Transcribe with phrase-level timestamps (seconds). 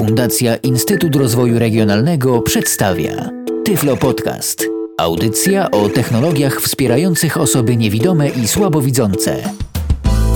[0.00, 3.30] Fundacja Instytut Rozwoju Regionalnego przedstawia
[3.64, 4.66] Tyflo Podcast.
[4.98, 9.42] Audycja o technologiach wspierających osoby niewidome i słabowidzące.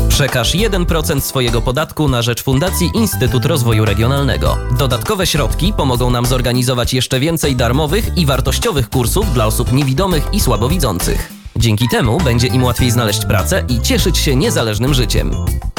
[0.09, 4.57] Przekaż 1% swojego podatku na rzecz Fundacji Instytut Rozwoju Regionalnego.
[4.79, 10.41] Dodatkowe środki pomogą nam zorganizować jeszcze więcej darmowych i wartościowych kursów dla osób niewidomych i
[10.41, 11.33] słabowidzących.
[11.57, 15.31] Dzięki temu będzie im łatwiej znaleźć pracę i cieszyć się niezależnym życiem.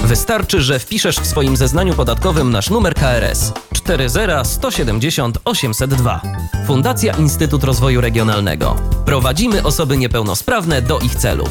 [0.06, 6.22] Wystarczy, że wpiszesz w swoim zeznaniu podatkowym nasz numer KRS 40 170 802.
[6.68, 8.76] Fundacja Instytut Rozwoju Regionalnego.
[9.06, 11.50] Prowadzimy osoby niepełnosprawne do ich celów.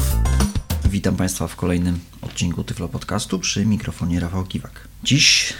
[0.85, 4.87] Witam Państwa w kolejnym odcinku Tyflo Podcastu przy mikrofonie Rafał Kiwak.
[5.03, 5.53] Dziś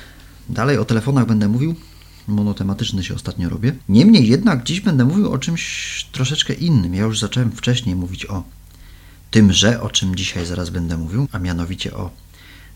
[0.49, 1.75] dalej o telefonach będę mówił.
[2.27, 3.75] Monotematyczny się ostatnio robię.
[3.89, 6.95] Niemniej jednak dziś będę mówił o czymś troszeczkę innym.
[6.95, 8.43] Ja już zacząłem wcześniej mówić o
[9.31, 12.09] tymże, o czym dzisiaj zaraz będę mówił, a mianowicie o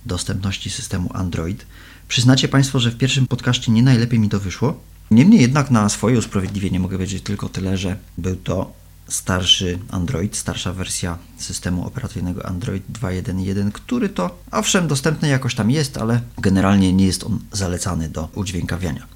[0.05, 1.65] dostępności systemu Android.
[2.07, 4.79] Przyznacie Państwo, że w pierwszym podcaście nie najlepiej mi to wyszło.
[5.11, 8.73] Niemniej jednak na swoje usprawiedliwienie mogę powiedzieć tylko tyle, że był to
[9.07, 15.97] starszy Android, starsza wersja systemu operacyjnego Android 2.1.1, który to owszem dostępny jakoś tam jest,
[15.97, 19.07] ale generalnie nie jest on zalecany do udźwiękawiania.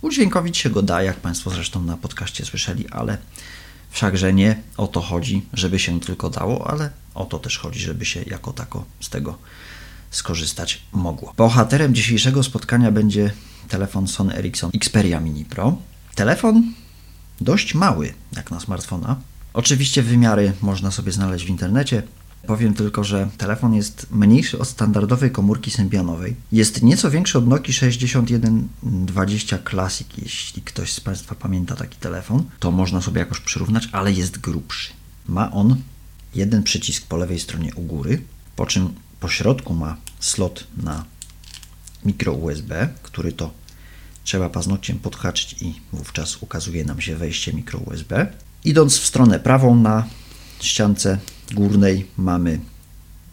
[0.00, 3.18] Udźwiękowić się go da, jak Państwo zresztą na podcaście słyszeli, ale
[3.90, 8.04] wszakże nie o to chodzi, żeby się tylko dało, ale o to też chodzi, żeby
[8.04, 9.38] się jako tako z tego
[10.10, 11.34] skorzystać mogło.
[11.36, 13.30] Bohaterem dzisiejszego spotkania będzie
[13.68, 15.76] telefon Sony Ericsson Xperia Mini Pro.
[16.14, 16.72] Telefon
[17.40, 19.16] dość mały, jak na smartfona.
[19.52, 22.02] Oczywiście wymiary można sobie znaleźć w internecie.
[22.46, 26.36] Powiem tylko, że telefon jest mniejszy od standardowej komórki symbianowej.
[26.52, 30.08] Jest nieco większy od Nokia 6120 Classic.
[30.18, 34.92] Jeśli ktoś z Państwa pamięta taki telefon, to można sobie jakoś przyrównać, ale jest grubszy.
[35.28, 35.76] Ma on
[36.34, 38.22] jeden przycisk po lewej stronie u góry,
[38.56, 41.04] po czym po środku ma slot na
[42.04, 43.50] mikro USB, który to
[44.24, 48.32] trzeba paznokciem podhaczyć i wówczas ukazuje nam się wejście mikro USB.
[48.64, 50.06] Idąc w stronę prawą na
[50.60, 51.18] ściance
[51.52, 52.60] górnej mamy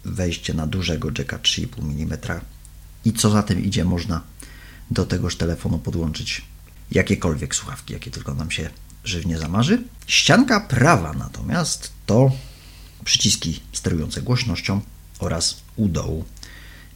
[0.05, 2.19] wejście na dużego jacka 3,5 mm
[3.05, 4.21] i co za tym idzie można
[4.91, 6.41] do tegoż telefonu podłączyć
[6.91, 8.69] jakiekolwiek słuchawki, jakie tylko nam się
[9.03, 9.83] żywnie zamarzy.
[10.07, 12.31] Ścianka prawa natomiast to
[13.05, 14.81] przyciski sterujące głośnością
[15.19, 16.25] oraz u dołu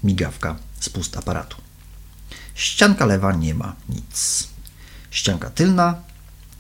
[0.04, 1.58] migawka spust aparatu.
[2.56, 4.48] Ścianka lewa nie ma nic.
[5.12, 6.02] Ścianka tylna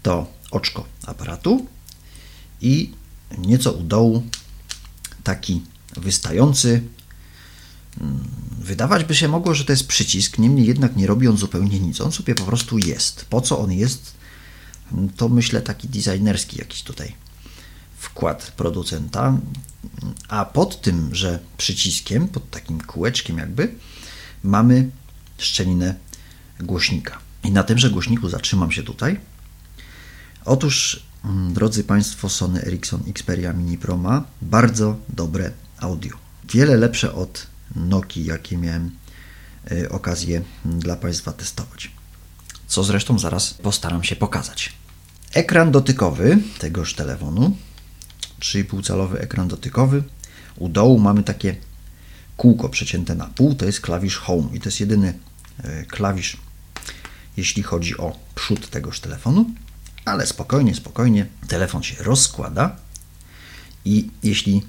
[0.04, 1.68] to oczko aparatu
[2.62, 2.92] i
[3.38, 4.24] nieco u dołu
[5.24, 5.62] taki
[5.98, 6.84] wystający.
[8.02, 8.28] Mm,
[8.60, 12.02] wydawać by się mogło, że to jest przycisk, niemniej jednak nie robi on zupełnie nic.
[12.02, 13.26] On sobie po prostu jest.
[13.26, 14.14] Po co on jest?
[15.18, 17.16] To myślę taki designerski jakiś tutaj
[17.98, 19.38] wkład producenta.
[20.28, 23.76] A pod tym, że przyciskiem, pod takim kółeczkiem jakby,
[24.44, 24.90] mamy
[25.38, 25.96] szczelinę
[26.60, 27.20] głośnika.
[27.44, 29.20] I na tymże głośniku zatrzymam się tutaj.
[30.46, 36.18] Otóż, mm, drodzy Państwo, Sony Ericsson Xperia Mini Pro ma bardzo dobre audio.
[36.54, 38.92] Wiele lepsze od Nokii, jakie miałem
[39.72, 41.92] y, okazję dla Państwa testować.
[42.68, 44.74] Co zresztą zaraz postaram się pokazać.
[45.34, 47.58] Ekran dotykowy tegoż telefonu,
[48.42, 50.04] 3,5 calowy ekran dotykowy.
[50.58, 51.56] U dołu mamy takie
[52.38, 55.14] kółko przecięte na pół, to jest klawisz Home i to jest jedyny
[55.64, 56.38] E, klawisz,
[57.38, 59.46] jeśli chodzi o przód tegoż telefonu,
[60.06, 62.76] ale spokojnie, spokojnie, telefon się rozkłada
[63.86, 64.64] i jeśli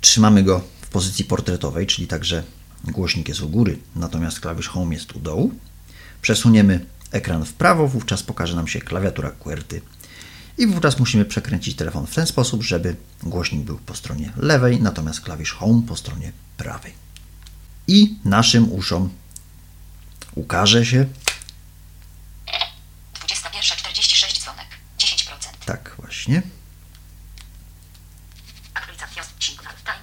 [0.00, 2.42] trzymamy go w pozycji portretowej, czyli także
[2.84, 5.52] głośnik jest u góry, natomiast klawisz Home jest u dołu,
[6.22, 9.80] przesuniemy ekran w prawo, wówczas pokaże nam się klawiatura QWERTY
[10.58, 15.20] i wówczas musimy przekręcić telefon w ten sposób, żeby głośnik był po stronie lewej, natomiast
[15.20, 16.92] klawisz Home po stronie prawej.
[17.86, 19.10] I naszym uszom
[20.34, 21.06] ukaże się.
[23.14, 24.66] 21.46 dzwonek.
[24.98, 25.30] 10%.
[25.64, 26.42] Tak, właśnie.
[28.74, 29.98] Aktualizacja signal time.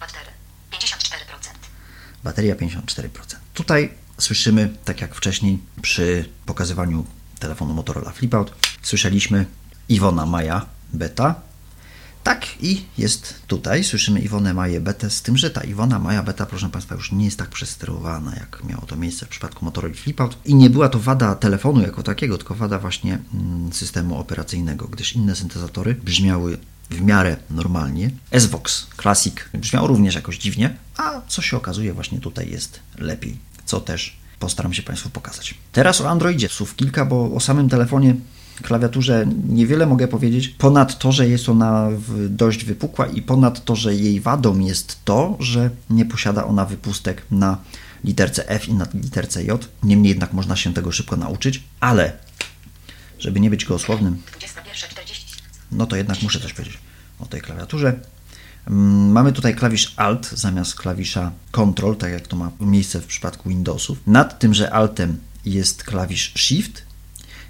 [0.00, 0.32] Bateria
[0.72, 0.88] 54%.
[2.24, 3.36] Bateria 54%.
[3.54, 7.06] Tutaj słyszymy, tak jak wcześniej przy pokazywaniu
[7.38, 9.46] telefonu Motorola Flipout, słyszeliśmy
[9.88, 11.34] Iwona Maja Beta
[12.22, 13.84] tak i jest tutaj.
[13.84, 17.24] Słyszymy Iwonę Maję Betę, z tym, że ta Iwona Maja Beta, proszę Państwa, już nie
[17.24, 20.38] jest tak przesterowana, jak miało to miejsce w przypadku Motorola Flipout.
[20.44, 25.12] I nie była to wada telefonu jako takiego, tylko wada właśnie mm, systemu operacyjnego, gdyż
[25.12, 26.58] inne syntezatory brzmiały
[26.90, 28.10] w miarę normalnie.
[28.30, 33.80] S-Vox Classic brzmiał również jakoś dziwnie, a co się okazuje właśnie tutaj jest lepiej, co
[33.80, 35.54] też postaram się Państwu pokazać.
[35.72, 38.14] Teraz o Androidzie słów kilka, bo o samym telefonie
[38.62, 41.88] klawiaturze niewiele mogę powiedzieć, ponad to, że jest ona
[42.28, 47.22] dość wypukła i ponad to, że jej wadą jest to, że nie posiada ona wypustek
[47.30, 47.58] na
[48.04, 49.68] literce F i na literce J.
[49.82, 52.12] Niemniej jednak można się tego szybko nauczyć, ale
[53.18, 55.40] żeby nie być gołosłownym, 21.40.
[55.72, 56.78] no to jednak muszę coś powiedzieć
[57.18, 58.00] o tej klawiaturze.
[58.66, 63.48] Mm, Mamy tutaj klawisz Alt zamiast klawisza Control, tak jak to ma miejsce w przypadku
[63.48, 63.98] Windowsów.
[64.06, 66.85] Nad tymże Altem jest klawisz Shift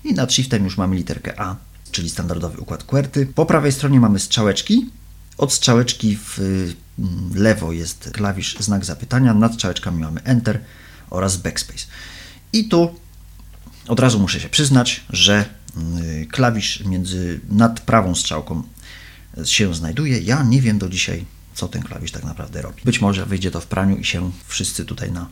[0.07, 1.57] i nad Shiftem już mamy literkę A,
[1.91, 3.27] czyli standardowy układ QWERTY.
[3.27, 4.91] Po prawej stronie mamy strzałeczki.
[5.39, 10.61] Od strzałeczki w mm, lewo jest klawisz znak zapytania, nad strzałeczkami mamy Enter
[11.11, 11.87] oraz Backspace.
[12.53, 12.95] I tu
[13.89, 15.45] od razu muszę się przyznać, że
[16.01, 18.63] y, klawisz między nad prawą strzałką
[19.45, 20.21] się znajduje.
[20.21, 21.25] Ja nie wiem do dzisiaj,
[21.55, 22.83] co ten klawisz tak naprawdę robi.
[22.85, 25.29] Być może wyjdzie to w praniu i się wszyscy tutaj na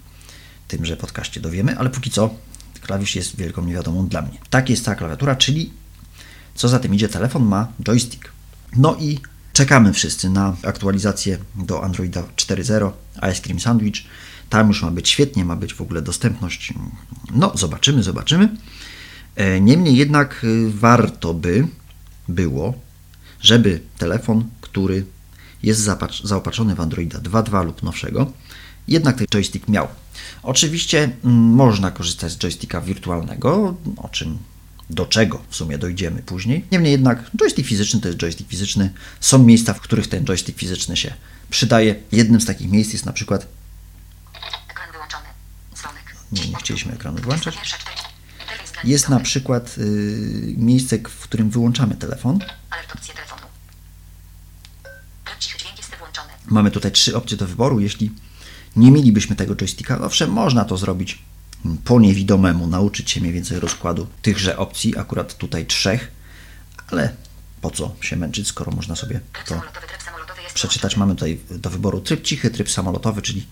[0.69, 2.35] tymże podcaście dowiemy, ale póki co
[2.85, 4.39] klawisz jest wielką niewiadomą dla mnie.
[4.51, 5.71] Tak jest ta klawiatura, czyli
[6.55, 8.33] co za tym idzie, telefon ma joystick.
[8.77, 9.19] No i
[9.53, 12.91] czekamy wszyscy na aktualizację do Androida 4.0
[13.33, 14.05] Ice Cream Sandwich.
[14.51, 16.75] Tam już ma być świetnie, ma być w ogóle dostępność.
[17.35, 18.49] No, zobaczymy, zobaczymy.
[19.37, 21.67] E, Niemniej jednak y, warto by
[22.29, 22.75] było,
[23.41, 25.07] żeby telefon, który
[25.63, 25.89] jest
[26.25, 28.33] zaopatrzony w Androida 2.2 lub nowszego,
[28.89, 29.89] jednak ten joystick miał.
[30.43, 34.39] Oczywiście mm, można korzystać z joysticka wirtualnego, o czym
[34.91, 36.65] do czego w sumie dojdziemy później.
[36.73, 38.93] Niemniej jednak joystick fizyczny to jest joystick fizyczny.
[39.21, 41.15] Są miejsca, w których ten joystick fizyczny się
[41.51, 41.95] przydaje.
[42.13, 43.47] Jednym z takich miejsc jest na przykład
[44.71, 45.25] Ekran wyłączony.
[45.75, 46.17] Dzwonek.
[46.33, 47.55] Nie, nie chcieliśmy ekranu wyłączać.
[47.55, 47.61] 21.40.
[48.41, 52.39] Interfejs dla Jest na przykład y, miejsce, w którym wyłączamy telefon.
[56.47, 57.81] Mamy tutaj trzy opcje do wyboru.
[57.81, 58.11] Jeśli
[58.77, 61.19] nie mielibyśmy tego joysticka, owszem, można to zrobić
[61.85, 66.11] po niewidomemu, nauczyć się mniej więcej rozkładu tychże opcji, akurat tutaj trzech,
[66.91, 67.15] ale
[67.61, 69.61] po co się męczyć, skoro można sobie to
[70.55, 70.97] przeczytać.
[70.97, 73.47] Mamy tutaj do wyboru tryb cichy, tryb samolotowy, czyli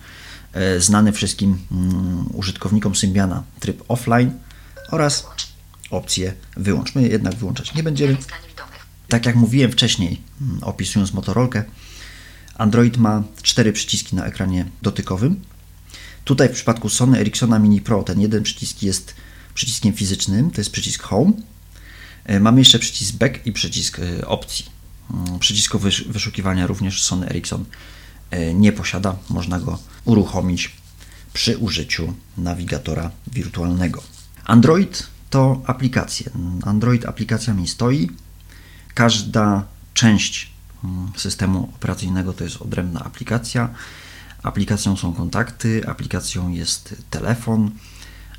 [0.52, 4.32] e, znany wszystkim mm, użytkownikom Symbiana tryb offline
[4.90, 5.26] oraz
[5.90, 6.94] opcję wyłącz.
[6.94, 8.16] My jednak wyłączać nie będziemy.
[9.08, 11.64] Tak jak mówiłem wcześniej, mm, opisując Motorolkę,
[12.58, 15.40] Android ma cztery przyciski na ekranie dotykowym.
[16.24, 19.14] Tutaj w przypadku Sony Ericssona Mini Pro ten jeden przycisk jest
[19.54, 21.32] przyciskiem fizycznym, to jest przycisk Home.
[22.24, 24.66] E, Mamy jeszcze przycisk Back i przycisk e, opcji.
[25.10, 27.64] Mm, Przycisku wysz- wyszukiwania również Sony Ericsson
[28.30, 29.16] e, nie posiada.
[29.28, 30.72] Można go uruchomić
[31.32, 34.02] przy użyciu nawigatora wirtualnego.
[34.44, 36.30] Android to aplikacje.
[36.64, 38.10] Android aplikacjami stoi.
[38.94, 39.64] Każda
[39.94, 40.51] część
[41.16, 43.68] systemu operacyjnego to jest odrębna aplikacja.
[44.42, 47.70] Aplikacją są kontakty, aplikacją jest telefon,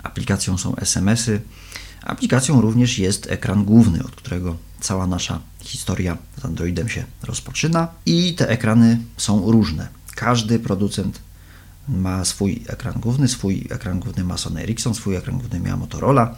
[0.04, 1.42] aplikacją są SMS-y.
[2.02, 7.88] Aplikacją również jest ekran główny, od którego cała nasza historia z Androidem się rozpoczyna.
[8.06, 9.88] I te ekrany są różne.
[10.16, 11.20] Każdy producent
[11.88, 16.36] ma swój ekran główny, swój ekran główny ma Sony Ericsson, swój ekran główny miała Motorola.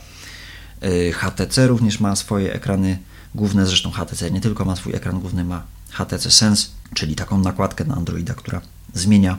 [0.84, 3.00] Y, HTC również ma swoje ekrany
[3.36, 5.63] główne, zresztą HTC nie tylko ma swój ekran główny, ma
[5.95, 8.62] HTC Sense, czyli taką nakładkę na Androida, która
[8.94, 9.38] zmienia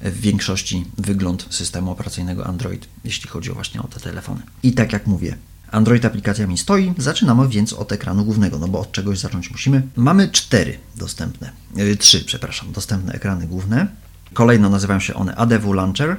[0.00, 4.40] w większości wygląd systemu operacyjnego Android, jeśli chodzi właśnie o te telefony.
[4.62, 5.36] I tak jak mówię,
[5.70, 9.82] Android aplikacjami stoi, zaczynamy więc od ekranu głównego, no bo od czegoś zacząć musimy.
[9.96, 13.86] Mamy cztery dostępne, yy, trzy, przepraszam, dostępne ekrany główne.
[14.32, 16.16] Kolejno nazywają się one ADW Launcher,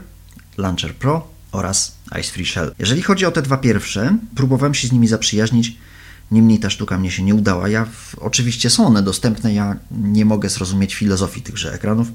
[0.57, 2.73] Launcher Pro oraz Ice Free Shell.
[2.79, 5.77] Jeżeli chodzi o te dwa pierwsze, próbowałem się z nimi zaprzyjaźnić,
[6.31, 7.69] niemniej ta sztuka mnie się nie udała.
[7.69, 12.07] Ja, w, oczywiście są one dostępne, ja nie mogę zrozumieć filozofii tychże ekranów.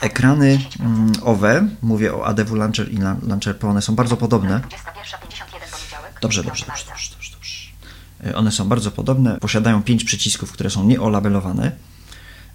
[0.00, 2.96] Ekrany mm, owe, mówię o ADW Launcher i
[3.26, 4.60] Launcher Pro, one są bardzo podobne.
[4.60, 4.70] 21.51
[5.72, 6.20] poniedziałek.
[6.22, 8.30] Dobrze, dobrze, dobrze, dobrze, dobrze, dobrze.
[8.30, 11.72] Y, One są bardzo podobne, posiadają pięć przycisków, które są nieolabelowane.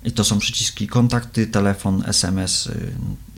[0.04, 2.94] I to są przyciski kontakty, telefon, SMS, y,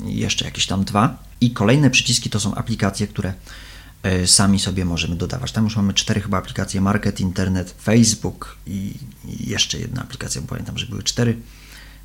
[0.06, 1.24] jeszcze jakieś tam dwa.
[1.42, 3.34] I kolejne przyciski to są aplikacje, które
[4.26, 5.52] sami sobie możemy dodawać.
[5.52, 8.94] Tam już mamy cztery chyba aplikacje, Market, Internet, Facebook i
[9.26, 11.38] jeszcze jedna aplikacja, bo pamiętam, że były cztery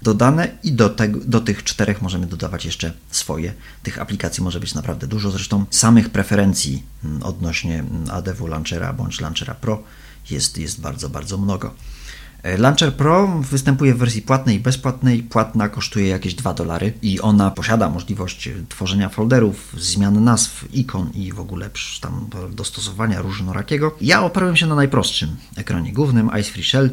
[0.02, 3.54] dodane i do, do tych czterech możemy dodawać jeszcze swoje.
[3.82, 5.30] Tych aplikacji może być naprawdę dużo.
[5.30, 9.82] Zresztą samych preferencji mm, odnośnie mm, ADW Launchera bądź Launchera Pro
[10.30, 11.74] jest, jest bardzo, bardzo mnogo.
[12.44, 15.22] E, Launcher Pro występuje w wersji płatnej i bezpłatnej.
[15.22, 21.32] Płatna kosztuje jakieś 2 dolary i ona posiada możliwość tworzenia folderów, zmian nazw, ikon i
[21.32, 21.70] w ogóle
[22.00, 23.96] tam dostosowania różnorakiego.
[24.00, 26.90] Ja oparłem się na najprostszym ekranie głównym Ice Free Shell.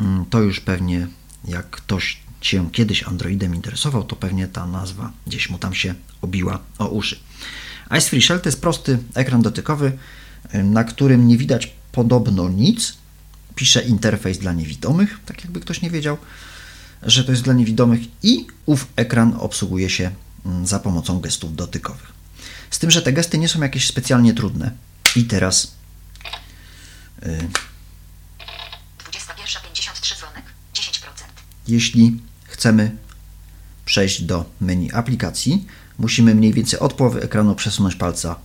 [0.00, 1.08] Mm, To już pewnie
[1.44, 6.58] jak ktoś się kiedyś Androidem interesował, to pewnie ta nazwa gdzieś mu tam się obiła
[6.78, 7.18] o uszy.
[7.90, 9.92] Ice Free Shell to jest prosty ekran dotykowy,
[10.54, 12.98] y, na którym nie widać podobno nic.
[13.58, 16.18] Pisze interfejs dla niewidomych, tak jakby ktoś nie wiedział,
[17.02, 20.10] że to jest dla niewidomych i ów ekran obsługuje się
[20.46, 22.12] mm, za pomocą gestów dotykowych.
[22.70, 24.70] Z tym, że te gesty nie są jakieś specjalnie trudne.
[25.16, 25.74] I teraz
[27.22, 27.48] y,
[29.10, 30.44] 21.53 dzwonek.
[30.74, 31.00] 10%.
[31.68, 32.96] jeśli chcemy
[33.84, 35.66] przejść do menu aplikacji,
[35.98, 38.36] musimy mniej więcej od połowy ekranu przesunąć palca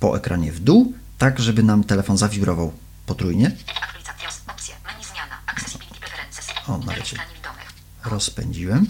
[0.00, 2.72] po ekranie w dół, tak żeby nam telefon zawibrował
[3.06, 3.56] potrójnie.
[6.68, 7.72] O, dla niewidomych.
[8.04, 8.86] Rozpędziłem.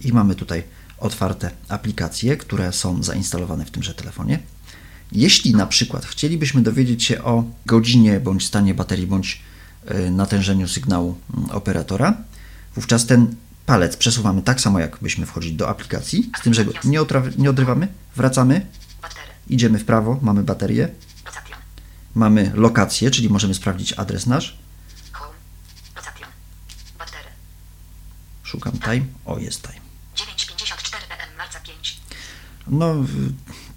[0.00, 0.62] I mamy tutaj
[0.98, 4.38] otwarte aplikacje, które są zainstalowane w tymże telefonie.
[5.12, 9.42] Jeśli na przykład chcielibyśmy dowiedzieć się o godzinie bądź stanie baterii bądź
[9.90, 12.16] y, natężeniu sygnału mm, operatora,
[12.74, 13.34] wówczas ten
[13.66, 17.00] palec przesuwamy tak samo, jakbyśmy wchodzili do aplikacji, z tym, że go nie,
[17.38, 18.66] nie odrywamy, wracamy,
[19.48, 20.88] idziemy w prawo, mamy baterię,
[22.14, 24.58] mamy lokację, czyli możemy sprawdzić adres nasz,
[28.56, 29.80] szukam time, o jest time.
[30.16, 31.36] 9.54 pm.
[31.38, 32.00] Marca 5.
[32.66, 32.94] No,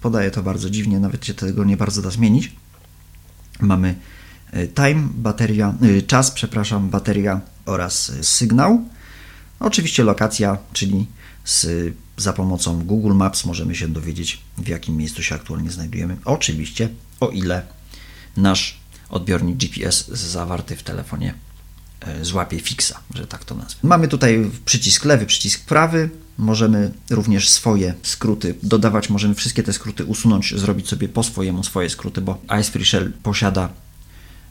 [0.00, 2.52] podaje to bardzo dziwnie, nawet się tego nie bardzo da zmienić.
[3.60, 3.94] Mamy
[4.54, 8.84] y, time, bateria, y, czas, przepraszam, bateria oraz y, sygnał.
[9.60, 11.06] Oczywiście lokacja, czyli
[11.44, 11.66] z,
[12.16, 16.16] za pomocą Google Maps możemy się dowiedzieć, w jakim miejscu się aktualnie znajdujemy.
[16.24, 16.88] Oczywiście,
[17.20, 17.62] o ile
[18.36, 21.49] nasz odbiornik GPS zawarty w telefonie e,
[22.22, 23.80] złapie fixa, że tak to nazwę.
[23.82, 26.10] Mamy tutaj przycisk lewy, przycisk prawy.
[26.38, 31.90] Możemy również swoje skróty dodawać, możemy wszystkie te skróty usunąć, zrobić sobie po swojemu swoje
[31.90, 33.68] skróty, bo Ice Shell posiada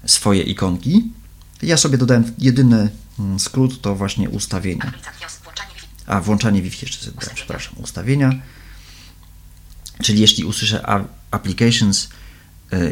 [0.05, 1.11] swoje ikonki.
[1.61, 2.89] Ja sobie dodałem jedyny
[3.19, 4.93] mm, skrót, to właśnie ustawienia.
[6.05, 8.31] A, włączanie Wi-Fi jeszcze sobie dodałem, przepraszam, ustawienia.
[10.03, 10.85] Czyli jeśli usłyszę
[11.31, 12.09] Applications,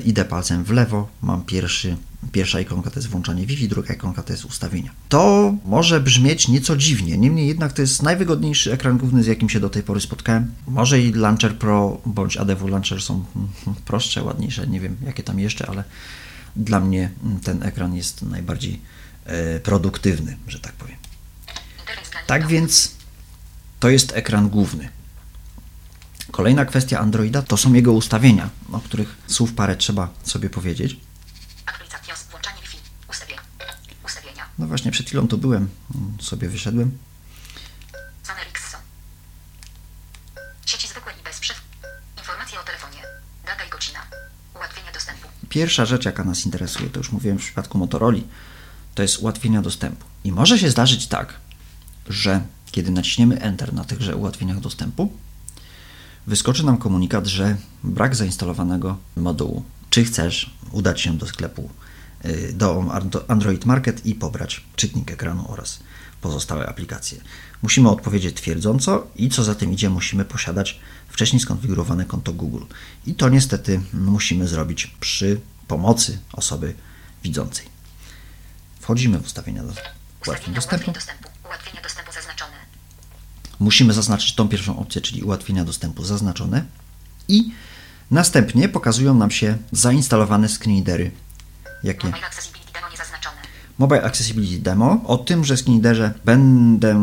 [0.06, 1.98] idę palcem w lewo, mam pierwszy,
[2.32, 4.92] pierwsza ikonka to jest włączanie Wi-Fi, druga ikonka to jest ustawienia.
[5.10, 9.60] To może brzmieć nieco dziwnie, niemniej jednak to jest najwygodniejszy ekran główny, z jakim się
[9.60, 10.52] do tej pory spotkałem.
[10.68, 13.50] Może i Launcher Pro bądź ADW Launcher są mm,
[13.86, 15.84] prostsze, ładniejsze, nie wiem jakie tam jeszcze, ale
[16.56, 18.82] dla mnie mm, ten ekran jest najbardziej
[19.26, 20.98] e, produktywny, że tak powiem.
[22.28, 22.48] Tak niewidomych.
[22.48, 22.92] więc
[23.80, 24.90] to jest ekran główny.
[26.32, 30.98] Kolejna kwestia Androida to są jego ustawienia, o których słów parę trzeba sobie powiedzieć.
[32.32, 32.78] Włączanie Wi-Fi.
[33.10, 33.42] Ustawienia.
[34.06, 34.46] Ustawienia.
[34.60, 35.70] No właśnie, przed chwilą tu byłem,
[36.20, 36.98] sobie wyszedłem.
[38.28, 38.82] Zone Rixson.
[40.66, 41.62] Sieci zwykłe i bez przerw.
[42.18, 43.04] Informacje o telefonie.
[43.46, 44.00] Data i godzina.
[44.56, 45.28] Ułatwienia dostępu.
[45.50, 48.20] Pierwsza rzecz, jaka nas interesuje, to już mówiłem w przypadku Motorola,
[48.96, 50.06] to jest ułatwienia dostępu.
[50.24, 51.34] I może się zdarzyć tak,
[52.10, 52.42] że
[52.72, 55.18] kiedy naciśniemy Enter na tychże ułatwieniach dostępu,
[56.28, 59.64] wyskoczy nam komunikat, że brak zainstalowanego modułu.
[59.90, 61.70] Czy chcesz udać się do sklepu,
[62.26, 62.84] y, do
[63.28, 65.80] Android Market i pobrać czytnik ekranu oraz
[66.22, 67.22] pozostałe aplikacje.
[67.62, 70.80] Musimy odpowiedzieć twierdząco i co za tym idzie, musimy posiadać
[71.10, 72.64] wcześniej skonfigurowane konto Google.
[73.06, 76.74] I to niestety musimy zrobić przy pomocy osoby
[77.24, 77.66] widzącej.
[78.80, 79.74] Wchodzimy w ustawienia do
[80.28, 80.92] ułatwień dostępu.
[81.46, 82.07] Ułatwienia dostępu.
[83.60, 86.64] Musimy zaznaczyć tą pierwszą opcję, czyli ułatwienia dostępu zaznaczone
[87.28, 87.52] i
[88.12, 91.12] następnie pokazują nam się zainstalowane screenreadery,
[91.84, 93.38] jakie Mobile Accessibility Demo niezaznaczone.
[93.78, 95.02] Mobile Accessibility Demo.
[95.06, 97.02] O tymże screenreaderze będę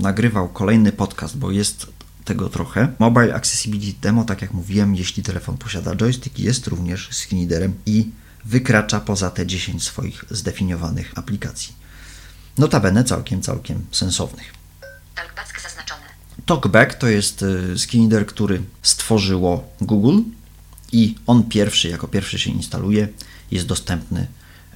[0.00, 1.86] nagrywał kolejny podcast, bo jest
[2.24, 2.88] tego trochę.
[2.98, 8.10] Mobile Accessibility Demo, tak jak mówiłem, jeśli telefon posiada joystick, jest również screenreaderem i
[8.44, 11.74] wykracza poza te 10 swoich zdefiniowanych aplikacji.
[12.58, 14.52] Notabene całkiem, całkiem sensownych.
[16.46, 20.22] Talkback to jest y, screenreader, który stworzyło Google
[20.92, 23.08] i on pierwszy, jako pierwszy się instaluje,
[23.50, 24.26] jest dostępny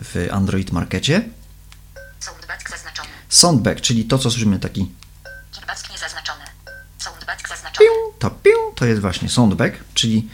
[0.02, 1.28] w Android Markecie.
[2.20, 3.08] Soundback zaznaczone.
[3.28, 4.92] Soundback, czyli to, co słyszymy, taki
[5.52, 6.44] Kickback niezaznaczone.
[6.98, 7.88] Soundback zaznaczone.
[7.88, 10.28] piu, to piu, to jest właśnie soundback, czyli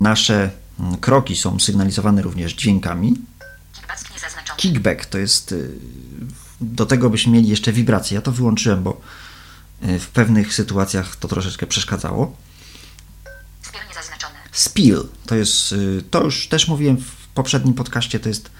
[0.00, 0.50] nasze
[0.80, 3.14] mm, kroki są sygnalizowane również dźwiękami.
[4.56, 5.70] Kickback to jest, y,
[6.60, 8.14] do tego byśmy mieli jeszcze wibracje.
[8.14, 9.00] Ja to wyłączyłem, bo
[9.82, 12.36] w pewnych sytuacjach to troszeczkę przeszkadzało.
[13.88, 14.34] Niezaznaczone.
[14.52, 18.50] Spill to jest, y, to już też mówiłem w poprzednim podcaście, to jest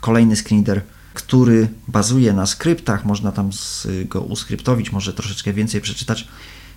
[0.00, 0.82] kolejny screenreader,
[1.14, 6.28] który bazuje na skryptach, można tam z- go uskryptowić, może troszeczkę więcej przeczytać.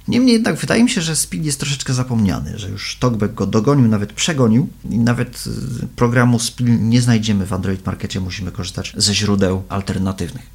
[0.08, 3.88] Niemniej jednak wydaje mi się, że Spill jest troszeczkę zapomniany, że już Talkback go dogonił,
[3.88, 5.44] nawet przegonił i nawet
[5.84, 10.46] y, programu Spill nie znajdziemy w Android Markecie, musimy korzystać ze źródeł alternatywnych.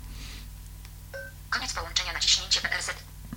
[1.50, 2.86] Koniec połączenia naciśnięcie PRZ.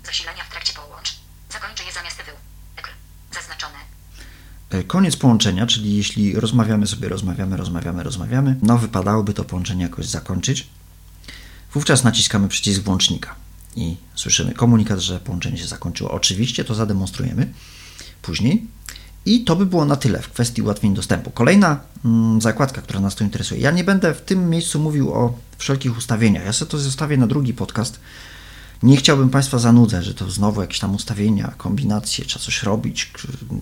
[0.05, 1.15] Zasilania w trakcie połącz.
[1.51, 2.35] Zakończy je zamiast wył.
[2.77, 2.89] Ekr.
[3.33, 3.73] Zaznaczone.
[4.64, 10.05] E, Koniec połączenia, czyli jeśli rozmawiamy sobie, rozmawiamy, rozmawiamy, rozmawiamy, no wypadałoby to połączenie jakoś
[10.05, 10.67] zakończyć.
[11.73, 13.35] Wówczas naciskamy przycisk włącznika.
[13.75, 16.11] i słyszymy komunikat, że połączenie się zakończyło.
[16.11, 17.53] Oczywiście to zademonstrujemy
[18.21, 18.67] później.
[19.25, 21.31] I to by było na tyle w kwestii ułatwień dostępu.
[21.31, 23.61] Kolejna mm, zakładka, która nas tu interesuje.
[23.61, 26.45] Ja nie będę w tym miejscu mówił o wszelkich ustawieniach.
[26.45, 27.99] Ja sobie to zostawię na drugi podcast.
[28.83, 33.11] Nie chciałbym Państwa zanudzać, że to znowu jakieś tam ustawienia, kombinacje, trzeba coś robić.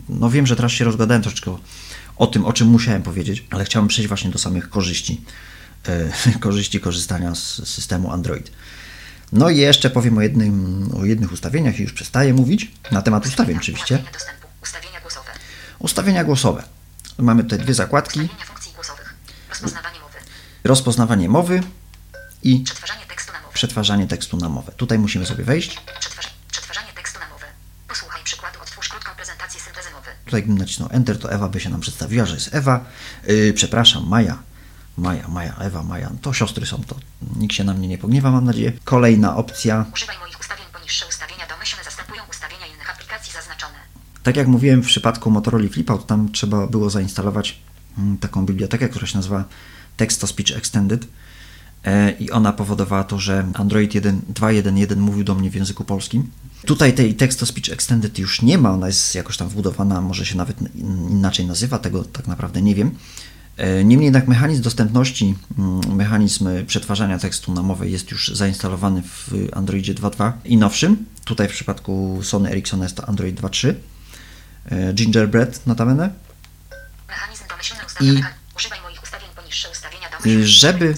[0.10, 1.58] No wiem, że teraz się rozgadałem troszeczkę
[2.18, 5.22] o, tym, o czym musiałem powiedzieć, ale chciałbym przejść właśnie do samych korzyści,
[5.88, 8.52] e, korzyści korzystania z systemu Android.
[9.32, 13.26] No i jeszcze powiem o, jednym, o jednych ustawieniach i już przestaję mówić na temat
[13.26, 14.04] ustawień oczywiście.
[14.62, 15.32] Ustawienia głosowe.
[15.80, 16.64] Ustawienia głosowe.
[17.18, 18.20] Mamy tutaj dwie zakładki.
[18.20, 19.16] Ustawienia funkcji głosowych.
[19.50, 20.18] Rozpoznawanie mowy.
[20.64, 21.64] Rozpoznawanie mowy
[22.44, 23.03] i Przetwarzanie.
[23.64, 24.72] Przetwarzanie tekstu na mowę.
[24.78, 25.80] Tutaj musimy sobie wejść.
[26.00, 26.34] Przetwarz...
[26.52, 27.46] Przetwarzanie tekstu na mowę.
[27.88, 28.60] Posłuchaj przykładu.
[28.62, 30.10] Odtwórz krótką prezentację syntezy mowy.
[30.26, 32.86] Tutaj gdybym nacisnął Enter, to Ewa by się nam przedstawiła, że jest Ewa.
[33.28, 34.38] Yy, przepraszam, Maja.
[34.98, 36.12] Maja, Maja, Ewa, Maja.
[36.22, 36.96] To siostry są, to
[37.36, 38.72] nikt się na mnie nie pogniewa, mam nadzieję.
[38.84, 39.86] Kolejna opcja.
[39.94, 40.66] Używaj moich ustawień.
[40.74, 43.80] Poniższe ustawienia domyślne zastępują ustawienia innych aplikacji zaznaczone.
[44.24, 47.60] Tak jak mówiłem w przypadku Motorola Flipout, tam trzeba było zainstalować
[47.98, 49.44] mm, taką bibliotekę, która się nazywa
[49.98, 51.08] Text to Speech Extended
[52.20, 56.32] i ona powodowała to, że Android 1 2.1.1 mówił do mnie w języku polskim.
[56.66, 60.26] Tutaj tej Text to Speech Extended już nie ma, ona jest jakoś tam wbudowana, może
[60.26, 60.58] się nawet
[61.10, 62.92] inaczej nazywa, tego tak naprawdę nie wiem.
[63.58, 69.32] E, Niemniej jednak mechanizm dostępności, mm, mechanizm przetwarzania tekstu na mowę jest już zainstalowany w
[69.54, 71.06] Androidzie 2.2 i nowszym.
[71.26, 73.74] Tutaj w przypadku Sony Ericsson jest to Android 2.3.
[74.72, 76.10] E, Gingerbread notabene.
[77.08, 78.20] Mechanizm domyślny ustawiony.
[78.20, 78.24] I-
[78.58, 79.30] Używaj moich ustawień.
[79.36, 80.48] Poniższe ustawienia domyślne.
[80.48, 80.96] Żeby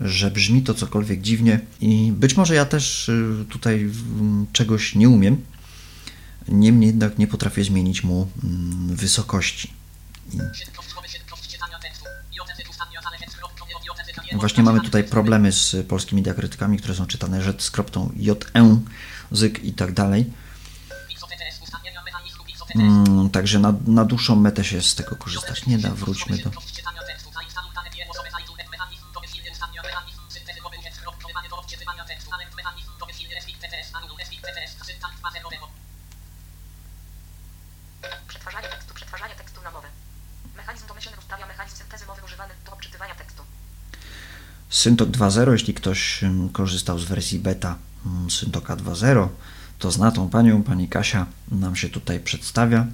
[0.04, 3.90] że brzmi to cokolwiek dziwnie i być może ja też y, tutaj
[4.54, 5.42] czegoś nie umiem.
[6.48, 9.74] Niemniej jednak nie potrafię zmienić mu mm, wysokości.
[14.34, 18.80] Właśnie mamy tutaj problemy z polskimi diakrytykami, które są czytane rzecz z kropką JE,
[19.32, 20.26] zyk i tak dalej.
[22.76, 25.90] Mm, także na, na dłuższą metę się z tego korzystać nie da.
[25.90, 26.52] Wróćmy do.
[44.84, 49.28] Syntok 2.0, jeśli ktoś korzystał z wersji beta mm, Syntoka 2.0,
[49.80, 52.88] to zna tą panią, pani Kasia nam się tutaj przedstawia.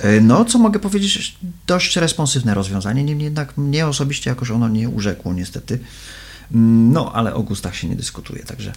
[0.00, 4.88] E, No, co mogę powiedzieć, dość responsywne rozwiązanie, niemniej jednak mnie osobiście jakoś ono nie
[4.88, 5.78] urzekło niestety.
[6.52, 8.72] Mm, No, ale o gustach się nie dyskutuje, także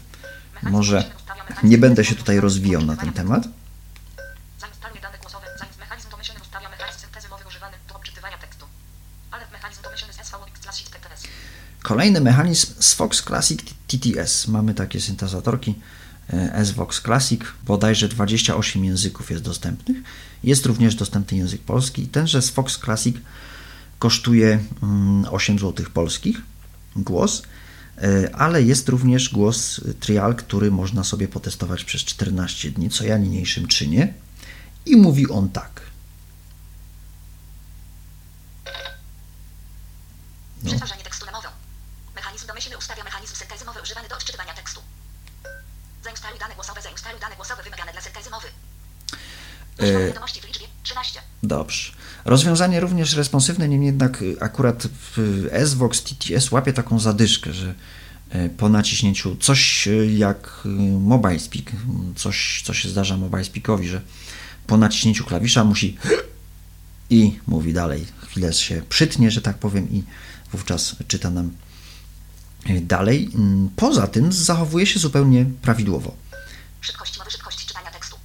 [0.64, 1.04] może
[1.64, 3.48] nie będę się tutaj rozwijał na ten temat.
[11.92, 14.48] Kolejny mechanizm z Fox Classic TTS.
[14.48, 15.76] Mamy takie syntezatorki
[16.30, 19.98] e, SVOX Classic, bodajże 28 języków jest dostępnych.
[20.44, 22.08] Jest również dostępny język polski.
[22.08, 23.16] Tenże z Fox Classic
[24.00, 26.42] kosztuje mm, 8 zł polskich
[26.96, 27.44] głos,
[27.98, 33.18] e, ale jest również głos trial, który można sobie potestować przez 14 dni, co ja
[33.18, 34.14] niniejszym czynię.
[34.86, 35.82] I mówi on tak.
[40.64, 40.72] No.
[41.04, 41.41] Tekstu na
[42.62, 44.82] Myśl ustawia mechanizm syntezymowy używany do odczytywania tekstu.
[46.04, 48.48] Zainstaluj dane głosowe, zainstaluj dane głosowe wymagane dla syntezymowy.
[49.80, 50.14] E,
[51.44, 51.92] dobrze.
[52.26, 54.88] Rozwiązanie również responsywne, niemniej jednak akurat
[55.66, 57.74] SVOX TTS łapie taką zadyszkę, że
[58.30, 60.62] e, po naciśnięciu coś e, jak
[61.00, 61.66] mobile speak,
[62.16, 64.02] coś co się zdarza mobile speakowi, że
[64.68, 65.98] po naciśnięciu klawisza musi
[67.10, 68.08] i mówi dalej.
[68.22, 70.04] Chwilę się przytnie, że tak powiem i
[70.52, 71.52] wówczas czyta nam
[72.70, 73.30] dalej.
[73.36, 76.16] Mm, Poza tym zachowuje się zupełnie prawidłowo.
[76.82, 78.16] Szybkość mowy, szybkość czytania tekstu.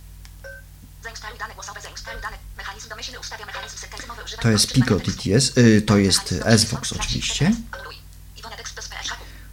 [1.04, 2.36] Zainstaluj dane głosowe, zainstaluj dane.
[2.56, 3.76] Mechanizm domyślny ustawia mechanizm
[4.08, 4.22] mowy.
[4.40, 5.00] To jest Pico.
[5.00, 7.52] TTS, y, to jest SVOX ustawia oczywiście.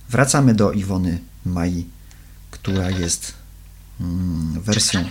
[0.09, 1.85] Wracamy do Iwony Mai,
[2.51, 3.33] która jest
[3.99, 5.09] mm, wersją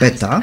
[0.00, 0.40] beta.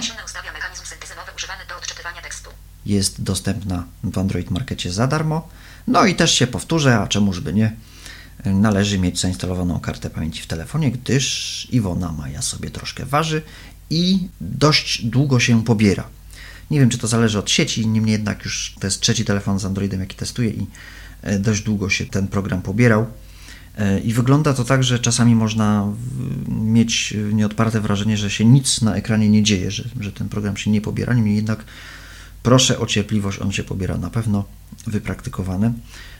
[2.85, 5.49] Jest dostępna w Android Markecie za darmo.
[5.87, 7.75] No i też się powtórzę, a czemuż by nie,
[8.45, 13.41] należy mieć zainstalowaną kartę pamięci w telefonie, gdyż Iwona Maja sobie troszkę waży
[13.89, 16.07] i dość długo się pobiera.
[16.71, 19.65] Nie wiem, czy to zależy od sieci, niemniej jednak już to jest trzeci telefon z
[19.65, 20.67] Androidem, jaki testuję i
[21.21, 23.05] e, dość długo się ten program pobierał.
[23.77, 25.87] E, I wygląda to tak, że czasami można
[26.47, 30.71] mieć nieodparte wrażenie, że się nic na ekranie nie dzieje, że, że ten program się
[30.71, 31.13] nie pobiera.
[31.13, 31.65] Niemniej jednak
[32.43, 34.45] proszę o cierpliwość, on się pobiera na pewno,
[34.87, 35.73] wypraktykowany.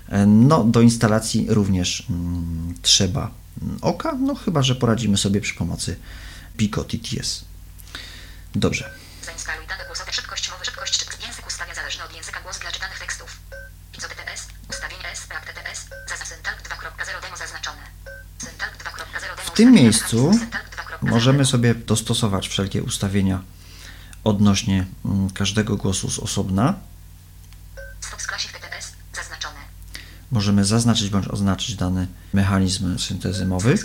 [0.10, 5.54] E, No, do instalacji również mm, trzeba mm, oka, no chyba, że poradzimy sobie przy
[5.54, 5.98] pomocy
[6.58, 7.46] Pico TTS.
[8.56, 8.90] Dobrze.
[9.26, 10.14] Zainstaluj dane głosowe.
[10.14, 11.06] Szybkość mowy, szybkość.
[11.28, 13.40] Język ustawia zależny od języka głos dla czytanych tekstów.
[13.98, 17.82] ISO TTS, ustawienie S, TTS, zaznacz Syntalk 2.0 demo zaznaczone.
[18.38, 20.70] Syntalk 2.0 demo W tym miejscu mechanizmu Syntalk
[21.02, 23.42] 2.0 możemy sobie dostosować wszelkie ustawienia
[24.24, 26.74] odnośnie mm, każdego głosu z osobna.
[30.34, 33.78] Możemy zaznaczyć bądź oznaczyć dany mechanizm syntezy mowy.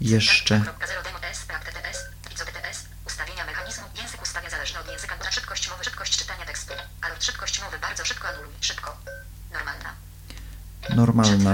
[0.00, 0.56] Jeszcze.
[0.56, 1.98] Syntalk 2.0 demo S, PAK TTS,
[2.34, 3.84] ISO TTS, ustawienia mechanizmu.
[4.02, 5.16] Język ustawia zależny od języka.
[5.16, 5.32] głos.
[5.32, 6.72] Szybkość mowy, szybkość czytania tekstu.
[7.00, 8.52] Alert szybkość mowy bardzo szybko anuluj.
[8.60, 8.96] Szybko.
[9.52, 9.94] Normalna.